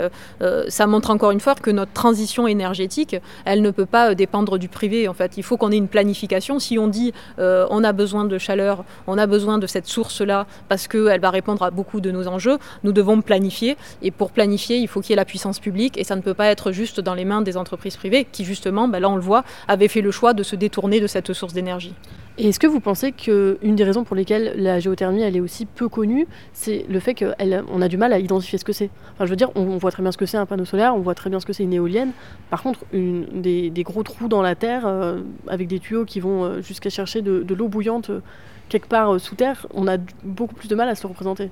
ça 0.67 0.87
montre 0.87 1.09
encore 1.09 1.31
une 1.31 1.39
fois 1.39 1.55
que 1.55 1.71
notre 1.71 1.93
transition 1.93 2.47
énergétique, 2.47 3.15
elle 3.45 3.61
ne 3.61 3.71
peut 3.71 3.85
pas 3.85 4.15
dépendre 4.15 4.57
du 4.57 4.67
privé. 4.67 5.07
En 5.07 5.13
fait, 5.13 5.37
il 5.37 5.43
faut 5.43 5.57
qu'on 5.57 5.71
ait 5.71 5.77
une 5.77 5.87
planification. 5.87 6.59
Si 6.59 6.77
on 6.77 6.87
dit, 6.87 7.13
on 7.37 7.83
a 7.83 7.93
besoin 7.93 8.25
de 8.25 8.37
chaleur, 8.37 8.83
on 9.07 9.17
a 9.17 9.27
besoin 9.27 9.57
de 9.57 9.67
cette 9.67 9.87
source-là 9.87 10.45
parce 10.69 10.87
qu'elle 10.87 11.21
va 11.21 11.29
répondre 11.29 11.63
à 11.63 11.71
beaucoup 11.71 12.01
de 12.01 12.11
nos 12.11 12.27
enjeux, 12.27 12.57
nous 12.83 12.91
devons 12.91 13.21
planifier. 13.21 13.77
Et 14.01 14.11
pour 14.11 14.31
planifier, 14.31 14.77
il 14.77 14.87
faut 14.87 15.01
qu'il 15.01 15.11
y 15.11 15.13
ait 15.13 15.17
la 15.17 15.25
puissance 15.25 15.59
publique 15.59 15.97
et 15.97 16.03
ça 16.03 16.15
ne 16.15 16.21
peut 16.21 16.33
pas 16.33 16.47
être 16.47 16.71
juste 16.71 16.99
dans 16.99 17.13
les 17.13 17.25
mains 17.25 17.41
des 17.41 17.57
entreprises 17.57 17.97
privées 17.97 18.25
qui, 18.31 18.45
justement, 18.45 18.87
ben 18.87 18.99
là 18.99 19.09
on 19.09 19.15
le 19.15 19.21
voit, 19.21 19.43
avaient 19.67 19.87
fait 19.87 20.01
le 20.03 20.11
choix 20.11 20.33
de 20.33 20.43
se 20.43 20.55
détourner 20.55 20.99
de 20.99 21.07
cette 21.07 21.33
source 21.33 21.53
d'énergie. 21.53 21.95
Et 22.37 22.49
est-ce 22.49 22.59
que 22.59 22.65
vous 22.65 22.79
pensez 22.79 23.11
qu'une 23.11 23.75
des 23.75 23.83
raisons 23.83 24.03
pour 24.03 24.15
lesquelles 24.15 24.53
la 24.55 24.79
géothermie 24.79 25.21
elle 25.21 25.35
est 25.35 25.39
aussi 25.39 25.67
peu 25.67 25.87
connue, 25.87 26.27
c'est 26.51 26.83
le 26.89 26.99
fait 26.99 27.13
qu'on 27.13 27.81
a 27.81 27.87
du 27.87 27.97
mal 27.97 28.11
à 28.11 28.17
identifier 28.17 28.57
ce 28.57 28.65
que 28.65 28.73
c'est? 28.73 28.89
Enfin, 29.13 29.25
je 29.25 29.29
veux 29.29 29.35
dire, 29.35 29.51
on, 29.55 29.77
voit 29.77 29.91
très 29.91 30.01
bien 30.01 30.11
ce 30.11 30.17
que 30.17 30.25
c'est 30.25 30.37
un 30.37 30.47
panneau 30.47 30.65
solaire, 30.65 30.95
on 30.95 30.99
voit 30.99 31.13
très 31.13 31.29
bien 31.29 31.39
ce 31.39 31.45
que 31.45 31.53
c'est 31.53 31.63
une 31.63 31.73
éolienne. 31.73 32.11
Par 32.49 32.63
contre, 32.63 32.79
des, 32.91 33.71
gros 33.83 34.01
trous 34.01 34.27
dans 34.27 34.41
la 34.41 34.55
terre 34.55 34.87
euh, 34.87 35.19
avec 35.47 35.67
des 35.67 35.79
tuyaux 35.79 36.05
qui 36.05 36.19
vont 36.19 36.43
euh, 36.43 36.61
jusqu'à 36.61 36.89
chercher 36.89 37.21
de, 37.21 37.53
l'eau 37.53 37.67
bouillante 37.67 38.09
euh, 38.09 38.21
quelque 38.69 38.87
part 38.87 39.19
sous 39.19 39.35
terre, 39.35 39.67
on 39.73 39.87
a 39.87 39.97
beaucoup 40.23 40.55
plus 40.55 40.67
de 40.67 40.75
mal 40.75 40.89
à 40.89 40.95
se 40.95 41.03
le 41.03 41.09
représenter. 41.09 41.51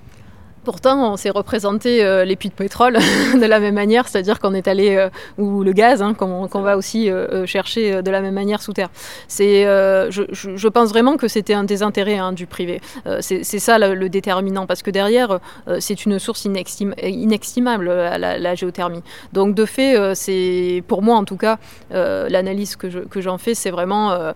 Pourtant, 0.63 1.13
on 1.13 1.17
s'est 1.17 1.31
représenté 1.31 2.03
euh, 2.03 2.23
les 2.23 2.35
puits 2.35 2.49
de 2.49 2.53
pétrole 2.53 2.93
de 3.33 3.45
la 3.45 3.59
même 3.59 3.73
manière, 3.73 4.07
c'est-à-dire 4.07 4.39
qu'on 4.39 4.53
est 4.53 4.67
allé, 4.67 4.95
euh, 4.95 5.09
ou 5.39 5.63
le 5.63 5.71
gaz, 5.71 6.03
hein, 6.03 6.13
qu'on 6.13 6.61
va 6.61 6.77
aussi 6.77 7.09
euh, 7.09 7.47
chercher 7.47 8.03
de 8.03 8.11
la 8.11 8.21
même 8.21 8.35
manière 8.35 8.61
sous 8.61 8.73
terre. 8.73 8.89
C'est, 9.27 9.63
je, 9.63 10.67
pense 10.67 10.89
vraiment 10.89 11.17
que 11.17 11.27
c'était 11.27 11.53
un 11.53 11.63
désintérêt 11.63 12.17
hein, 12.17 12.31
du 12.31 12.45
privé. 12.45 12.79
c'est 13.19 13.43
ça 13.43 13.77
le, 13.79 14.09
déterminant, 14.09 14.67
parce 14.67 14.83
que 14.83 14.91
derrière, 14.91 15.39
c'est 15.79 16.05
une 16.05 16.19
source 16.19 16.45
inestimable, 16.45 17.85
la, 17.85 18.55
géothermie. 18.55 19.03
Donc 19.33 19.55
de 19.55 19.65
fait, 19.65 20.15
c'est 20.15 20.83
pour 20.87 21.01
moi 21.01 21.17
en 21.17 21.25
tout 21.25 21.37
cas, 21.37 21.57
l'analyse 21.91 22.75
que, 22.75 23.21
j'en 23.21 23.37
fais, 23.37 23.53
c'est 23.53 23.71
vraiment 23.71 24.33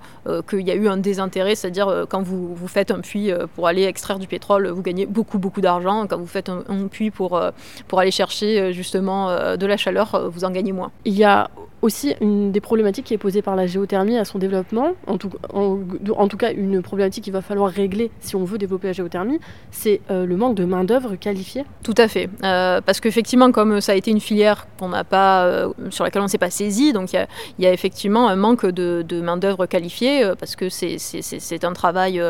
qu'il 0.50 0.62
y 0.62 0.72
a 0.72 0.76
eu 0.76 0.88
un 0.88 0.98
désintérêt, 0.98 1.56
c'est-à-dire 1.56 2.06
quand 2.10 2.22
vous, 2.22 2.54
vous, 2.54 2.68
faites 2.68 2.92
un 2.92 3.00
puits 3.00 3.32
pour 3.56 3.68
aller 3.68 3.84
extraire 3.84 4.20
du 4.20 4.28
pétrole, 4.28 4.68
vous 4.68 4.82
gagnez 4.82 5.06
beaucoup, 5.06 5.38
beaucoup 5.38 5.62
d'argent 5.62 6.08
vous 6.16 6.28
faites 6.28 6.50
un, 6.50 6.88
puits 6.88 7.12
pour, 7.12 7.36
euh, 7.36 7.52
pour 7.88 8.00
aller 8.00 8.12
chercher 8.12 8.60
euh, 8.60 8.72
justement 8.72 9.30
euh, 9.30 9.56
de 9.58 9.66
la 9.66 9.78
chaleur, 9.78 10.30
vous 10.30 10.44
en 10.44 10.52
gagnez 10.52 10.72
moins. 10.72 10.92
Il 11.06 11.14
y 11.14 11.24
a 11.24 11.50
aussi 11.86 12.16
une 12.22 12.52
des 12.52 12.62
problématiques 12.62 13.06
qui 13.06 13.14
est 13.14 13.20
posée 13.20 13.42
par 13.42 13.56
la 13.56 13.68
géothermie 13.68 14.18
à 14.18 14.26
son 14.26 14.40
développement, 14.40 14.94
en 15.08 15.18
tout, 15.18 16.38
cas 16.38 16.52
une 16.52 16.82
problématique 16.82 17.24
qu'il 17.24 17.34
va 17.34 17.42
falloir 17.42 17.72
régler 17.72 18.12
si 18.20 18.36
on 18.36 18.44
veut 18.44 18.58
développer 18.58 18.88
la 18.88 18.94
géothermie, 18.94 19.40
c'est 19.72 20.02
le 20.10 20.36
manque 20.36 20.56
de 20.56 20.66
main-d'œuvre 20.66 21.16
qualifiée. 21.16 21.64
Tout 21.84 21.94
à 21.98 22.08
fait. 22.08 22.30
parce 22.42 23.00
qu'effectivement, 23.00 23.52
comme 23.52 23.82
ça 23.82 23.94
a 23.94 23.96
été 23.96 24.12
une 24.12 24.20
filière 24.20 24.68
qu'on 24.80 24.90
n'a 24.90 25.04
pas, 25.04 25.70
sur 25.90 26.04
laquelle 26.04 26.22
on 26.22 26.26
ne 26.26 26.30
s'est 26.30 26.38
pas 26.38 26.50
saisi, 26.50 26.94
donc 26.94 27.14
il 27.14 27.26
y, 27.60 27.66
a 27.66 27.74
effectivement 27.74 28.28
un 28.28 28.36
manque 28.36 28.66
de, 28.66 29.04
de 29.08 29.22
main-d'œuvre 29.22 29.66
qualifiée, 29.66 30.32
parce 30.40 30.56
que 30.56 30.70
c'est 30.70 31.64
un 31.64 31.74
travail 31.74 32.22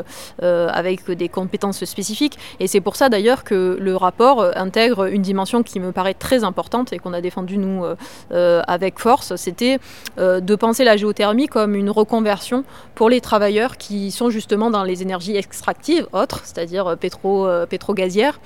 avec 0.42 1.10
des 1.10 1.30
compétences 1.30 1.84
spécifiques. 1.86 2.38
Et 2.60 2.68
c'est 2.68 2.82
pour 2.82 2.96
ça 2.96 3.10
d'ailleurs 3.10 3.44
que 3.44 3.78
le 3.80 3.96
rapport 3.96 4.42
euh, 4.42 4.52
intègre 4.56 5.06
une 5.06 5.22
dimension 5.22 5.64
qui 5.64 5.80
me 5.80 5.92
paraît 5.92 6.14
très 6.14 6.44
importante 6.44 6.94
et 6.94 7.00
qu'on 7.00 7.14
a 7.14 7.22
défendu 7.22 7.58
nous 7.58 7.84
euh, 7.84 7.96
euh, 8.32 8.62
avec 8.68 9.00
force, 9.00 9.36
c'était 9.46 9.80
de 10.18 10.56
penser 10.56 10.84
la 10.84 10.98
géothermie 10.98 11.48
comme 11.48 11.76
une 11.76 11.90
reconversion 11.90 12.64
pour 12.96 13.10
les 13.10 13.22
travailleurs 13.22 13.78
qui 13.78 14.12
sont 14.12 14.30
justement 14.30 14.70
dans 14.70 14.84
les 14.84 15.02
énergies 15.02 15.36
extractives 15.36 16.08
autres, 16.14 16.42
c'est-à-dire 16.44 16.98
pétro, 16.98 17.48
pétro-gazières, 17.70 18.40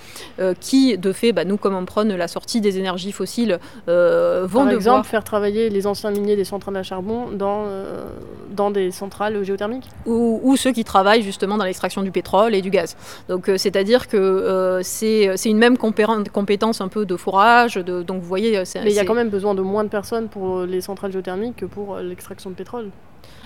qui 0.59 0.97
de 0.97 1.11
fait, 1.11 1.31
bah, 1.31 1.45
nous 1.45 1.57
comme 1.57 1.75
on 1.75 1.85
prône 1.85 2.15
la 2.15 2.27
sortie 2.27 2.61
des 2.61 2.77
énergies 2.77 3.11
fossiles, 3.11 3.59
vont 3.87 4.65
Par 4.65 4.69
exemple, 4.69 5.07
faire 5.07 5.23
travailler 5.23 5.69
les 5.69 5.87
anciens 5.87 6.11
miniers 6.11 6.35
des 6.35 6.45
centrales 6.45 6.77
à 6.77 6.83
charbon 6.83 7.29
dans, 7.31 7.65
dans 8.51 8.71
des 8.71 8.91
centrales 8.91 9.43
géothermiques 9.43 9.87
ou, 10.05 10.39
ou, 10.43 10.57
ceux 10.57 10.71
qui 10.71 10.83
travaillent 10.83 11.23
justement 11.23 11.57
dans 11.57 11.65
l'extraction 11.65 12.01
du 12.01 12.11
pétrole 12.11 12.53
et 12.55 12.61
du 12.61 12.69
gaz. 12.69 12.95
Donc 13.27 13.49
c'est-à-dire 13.57 14.07
que 14.07 14.79
c'est 14.83 15.29
euh, 15.29 15.33
c'est 15.37 15.49
une 15.49 15.57
même 15.57 15.77
compétence 15.77 16.81
un 16.81 16.87
peu 16.87 17.05
de 17.05 17.15
fourrage. 17.15 17.75
De, 17.75 18.01
donc 18.01 18.21
vous 18.21 18.27
voyez, 18.27 18.57
euh, 18.57 18.63
mais 18.75 18.91
il 18.91 18.95
y 18.95 18.99
a 18.99 19.05
quand 19.05 19.13
même 19.13 19.29
besoin 19.29 19.55
de 19.55 19.61
moins 19.61 19.83
de 19.83 19.89
personnes 19.89 20.27
pour 20.27 20.61
les 20.61 20.81
centrales 20.89 21.11
géothermiques 21.11 21.57
que 21.57 21.65
pour 21.65 21.95
euh, 21.95 22.01
l'extraction 22.01 22.49
de 22.49 22.55
pétrole. 22.55 22.89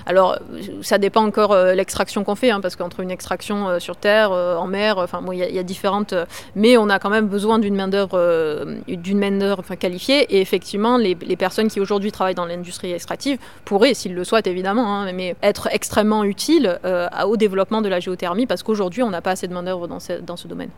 Alors, 0.05 0.37
ça 0.81 0.97
dépend 0.97 1.25
encore 1.25 1.55
l'extraction 1.55 2.23
qu'on 2.23 2.35
fait, 2.35 2.51
hein, 2.51 2.61
parce 2.61 2.75
qu'entre 2.75 2.99
une 2.99 3.09
extraction 3.09 3.79
sur 3.79 3.95
terre, 3.95 4.31
en 4.31 4.67
mer, 4.67 4.97
enfin 4.97 5.21
bon, 5.21 5.31
il 5.31 5.39
y, 5.39 5.59
a 5.59 5.63
différentes. 5.63 6.13
mais 6.55 6.77
on 6.77 6.89
a 6.89 6.99
quand 6.99 7.09
même 7.09 7.27
besoin 7.27 7.57
d'une 7.57 7.75
main 7.75 7.87
d'œuvre, 7.87 8.65
d'une 8.87 9.17
main 9.17 9.31
d'œuvre 9.31 9.63
qualifiée. 9.75 10.35
Et 10.35 10.41
effectivement, 10.41 10.97
les, 10.97 11.15
personnes 11.35 11.69
qui 11.69 11.79
aujourd'hui 11.79 12.11
travaillent 12.11 12.35
dans 12.35 12.45
l'industrie 12.45 12.91
extractive 12.91 13.39
pourraient, 13.65 13.93
s'ils 13.93 14.13
le 14.13 14.23
souhaitent 14.23 14.47
évidemment, 14.47 14.85
hein, 14.87 15.11
mais 15.13 15.35
être 15.41 15.67
extrêmement 15.71 16.23
utiles 16.23 16.79
au 17.25 17.37
développement 17.37 17.81
de 17.81 17.89
la 17.89 17.99
géothermie, 17.99 18.45
parce 18.45 18.61
qu'aujourd'hui, 18.61 19.03
on 19.03 19.09
n'a 19.09 19.21
pas 19.21 19.31
assez 19.31 19.47
de 19.47 19.53
main 19.53 19.63
d'œuvre 19.63 19.87
dans 19.87 19.99
ce 19.99 20.47
domaine. 20.47 20.69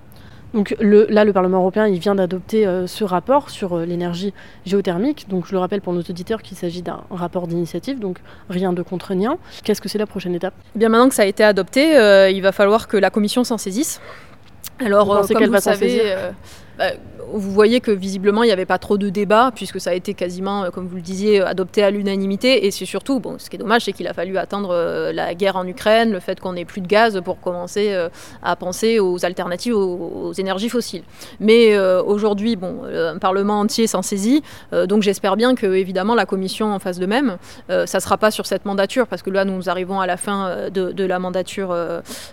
Donc 0.53 0.75
là, 0.79 1.25
le 1.25 1.33
Parlement 1.33 1.57
européen, 1.57 1.87
il 1.87 1.99
vient 1.99 2.15
d'adopter 2.15 2.65
euh, 2.65 2.87
ce 2.87 3.03
rapport 3.03 3.49
sur 3.49 3.73
euh, 3.73 3.85
l'énergie 3.85 4.33
géothermique. 4.65 5.27
Donc 5.29 5.45
je 5.47 5.51
le 5.51 5.59
rappelle 5.59 5.81
pour 5.81 5.93
nos 5.93 6.01
auditeurs 6.01 6.41
qu'il 6.41 6.55
s'agit 6.57 6.81
d'un 6.81 7.01
rapport 7.09 7.47
d'initiative, 7.47 7.99
donc 7.99 8.19
rien 8.49 8.71
de 8.71 8.81
contraignant. 8.81 9.37
Qu'est-ce 9.63 9.81
que 9.81 9.89
c'est 9.89 9.97
la 9.97 10.05
prochaine 10.05 10.33
étape? 10.33 10.53
Eh 10.75 10.79
Bien 10.79 10.89
maintenant 10.89 11.09
que 11.09 11.15
ça 11.15 11.23
a 11.23 11.25
été 11.25 11.43
adopté, 11.43 11.97
euh, 11.97 12.29
il 12.29 12.41
va 12.41 12.51
falloir 12.51 12.87
que 12.87 12.97
la 12.97 13.09
Commission 13.09 13.43
s'en 13.43 13.57
saisisse. 13.57 13.99
Alors, 14.79 15.23
vous 15.23 15.33
qu'elle 15.33 15.49
va 15.49 15.61
s'en 15.61 15.73
saisir? 15.73 16.03
bah, 16.77 16.91
vous 17.31 17.51
voyez 17.51 17.81
que 17.81 17.91
visiblement, 17.91 18.43
il 18.43 18.47
n'y 18.47 18.53
avait 18.53 18.65
pas 18.65 18.77
trop 18.77 18.97
de 18.97 19.09
débat, 19.09 19.51
puisque 19.53 19.79
ça 19.79 19.91
a 19.91 19.93
été 19.93 20.13
quasiment, 20.13 20.69
comme 20.71 20.87
vous 20.87 20.95
le 20.95 21.01
disiez, 21.01 21.41
adopté 21.41 21.83
à 21.83 21.91
l'unanimité. 21.91 22.65
Et 22.65 22.71
c'est 22.71 22.85
surtout, 22.85 23.19
bon, 23.19 23.37
ce 23.39 23.49
qui 23.49 23.55
est 23.55 23.59
dommage, 23.59 23.83
c'est 23.85 23.93
qu'il 23.93 24.07
a 24.07 24.13
fallu 24.13 24.37
attendre 24.37 25.11
la 25.11 25.33
guerre 25.35 25.55
en 25.55 25.67
Ukraine, 25.67 26.11
le 26.11 26.19
fait 26.19 26.39
qu'on 26.39 26.53
n'ait 26.53 26.65
plus 26.65 26.81
de 26.81 26.87
gaz 26.87 27.21
pour 27.23 27.39
commencer 27.39 27.95
à 28.43 28.55
penser 28.55 28.99
aux 28.99 29.25
alternatives 29.25 29.75
aux, 29.75 30.33
énergies 30.33 30.69
fossiles. 30.69 31.03
Mais 31.39 31.77
aujourd'hui, 31.77 32.55
bon, 32.55 32.83
un 32.85 33.17
Parlement 33.17 33.59
entier 33.59 33.87
s'en 33.87 34.01
saisit, 34.01 34.43
donc 34.87 35.03
j'espère 35.03 35.35
bien 35.35 35.55
que, 35.55 35.65
évidemment, 35.65 36.15
la 36.15 36.25
Commission 36.25 36.73
en 36.73 36.79
fasse 36.79 36.99
de 36.99 37.05
même. 37.05 37.37
ça 37.69 37.97
ne 37.97 38.01
sera 38.01 38.17
pas 38.17 38.31
sur 38.31 38.45
cette 38.45 38.65
mandature, 38.65 39.07
parce 39.07 39.21
que 39.21 39.29
là, 39.29 39.45
nous 39.45 39.69
arrivons 39.69 39.99
à 39.99 40.07
la 40.07 40.17
fin 40.17 40.69
de, 40.69 40.91
de 40.91 41.05
la 41.05 41.19
mandature, 41.19 41.75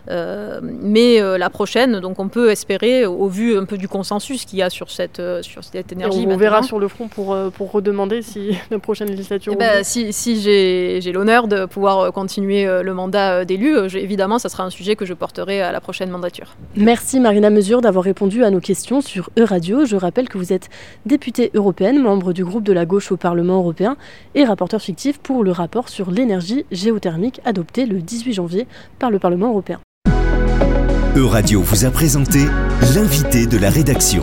mais 0.08 1.20
la 1.38 1.50
prochaine, 1.50 2.00
donc 2.00 2.18
on 2.18 2.28
peut 2.28 2.50
espérer, 2.50 3.06
au 3.06 3.28
vu 3.28 3.56
un 3.56 3.64
peu 3.64 3.78
du 3.78 3.88
consensus 3.88 4.44
qu'il 4.44 4.58
y 4.58 4.62
a 4.62 4.70
sur 4.70 4.81
cette, 4.90 5.20
euh, 5.20 5.42
sur 5.42 5.64
cette 5.64 5.92
énergie. 5.92 6.26
on, 6.28 6.36
verra 6.36 6.62
sur 6.62 6.78
le 6.78 6.88
front 6.88 7.08
pour, 7.08 7.32
euh, 7.32 7.50
pour 7.50 7.70
redemander 7.72 8.22
si 8.22 8.56
la 8.70 8.78
prochaine 8.78 9.08
législature. 9.08 9.52
Eh 9.54 9.56
ben, 9.56 9.84
si, 9.84 10.12
si 10.12 10.40
j'ai 10.40 11.12
l'honneur 11.12 11.48
de 11.48 11.66
pouvoir 11.66 11.98
euh, 12.00 12.10
continuer 12.10 12.66
le 12.82 12.94
mandat 12.94 13.44
d'élu, 13.44 13.76
évidemment, 13.94 14.38
ça 14.38 14.48
sera 14.48 14.64
un 14.64 14.70
sujet 14.70 14.96
que 14.96 15.04
je 15.04 15.14
porterai 15.14 15.62
à 15.62 15.72
la 15.72 15.80
prochaine 15.80 16.10
mandature. 16.10 16.56
Merci 16.76 17.20
Marina 17.20 17.50
Mesure 17.50 17.80
d'avoir 17.80 18.04
répondu 18.04 18.44
à 18.44 18.50
nos 18.50 18.60
questions 18.60 19.00
sur 19.00 19.30
Euradio. 19.38 19.84
Je 19.84 19.96
rappelle 19.96 20.28
que 20.28 20.38
vous 20.38 20.52
êtes 20.52 20.68
députée 21.06 21.50
européenne, 21.54 22.00
membre 22.00 22.32
du 22.32 22.44
groupe 22.44 22.64
de 22.64 22.72
la 22.72 22.86
gauche 22.86 23.12
au 23.12 23.16
Parlement 23.16 23.58
européen 23.58 23.96
et 24.34 24.44
rapporteur 24.44 24.80
fictif 24.80 25.18
pour 25.18 25.44
le 25.44 25.52
rapport 25.52 25.88
sur 25.88 26.10
l'énergie 26.10 26.64
géothermique 26.70 27.40
adopté 27.44 27.86
le 27.86 28.00
18 28.00 28.32
janvier 28.32 28.66
par 28.98 29.10
le 29.10 29.18
Parlement 29.18 29.48
européen. 29.48 29.80
Euradio 31.14 31.60
vous 31.60 31.84
a 31.84 31.90
présenté 31.90 32.38
l'invité 32.94 33.46
de 33.46 33.58
la 33.58 33.68
rédaction. 33.68 34.22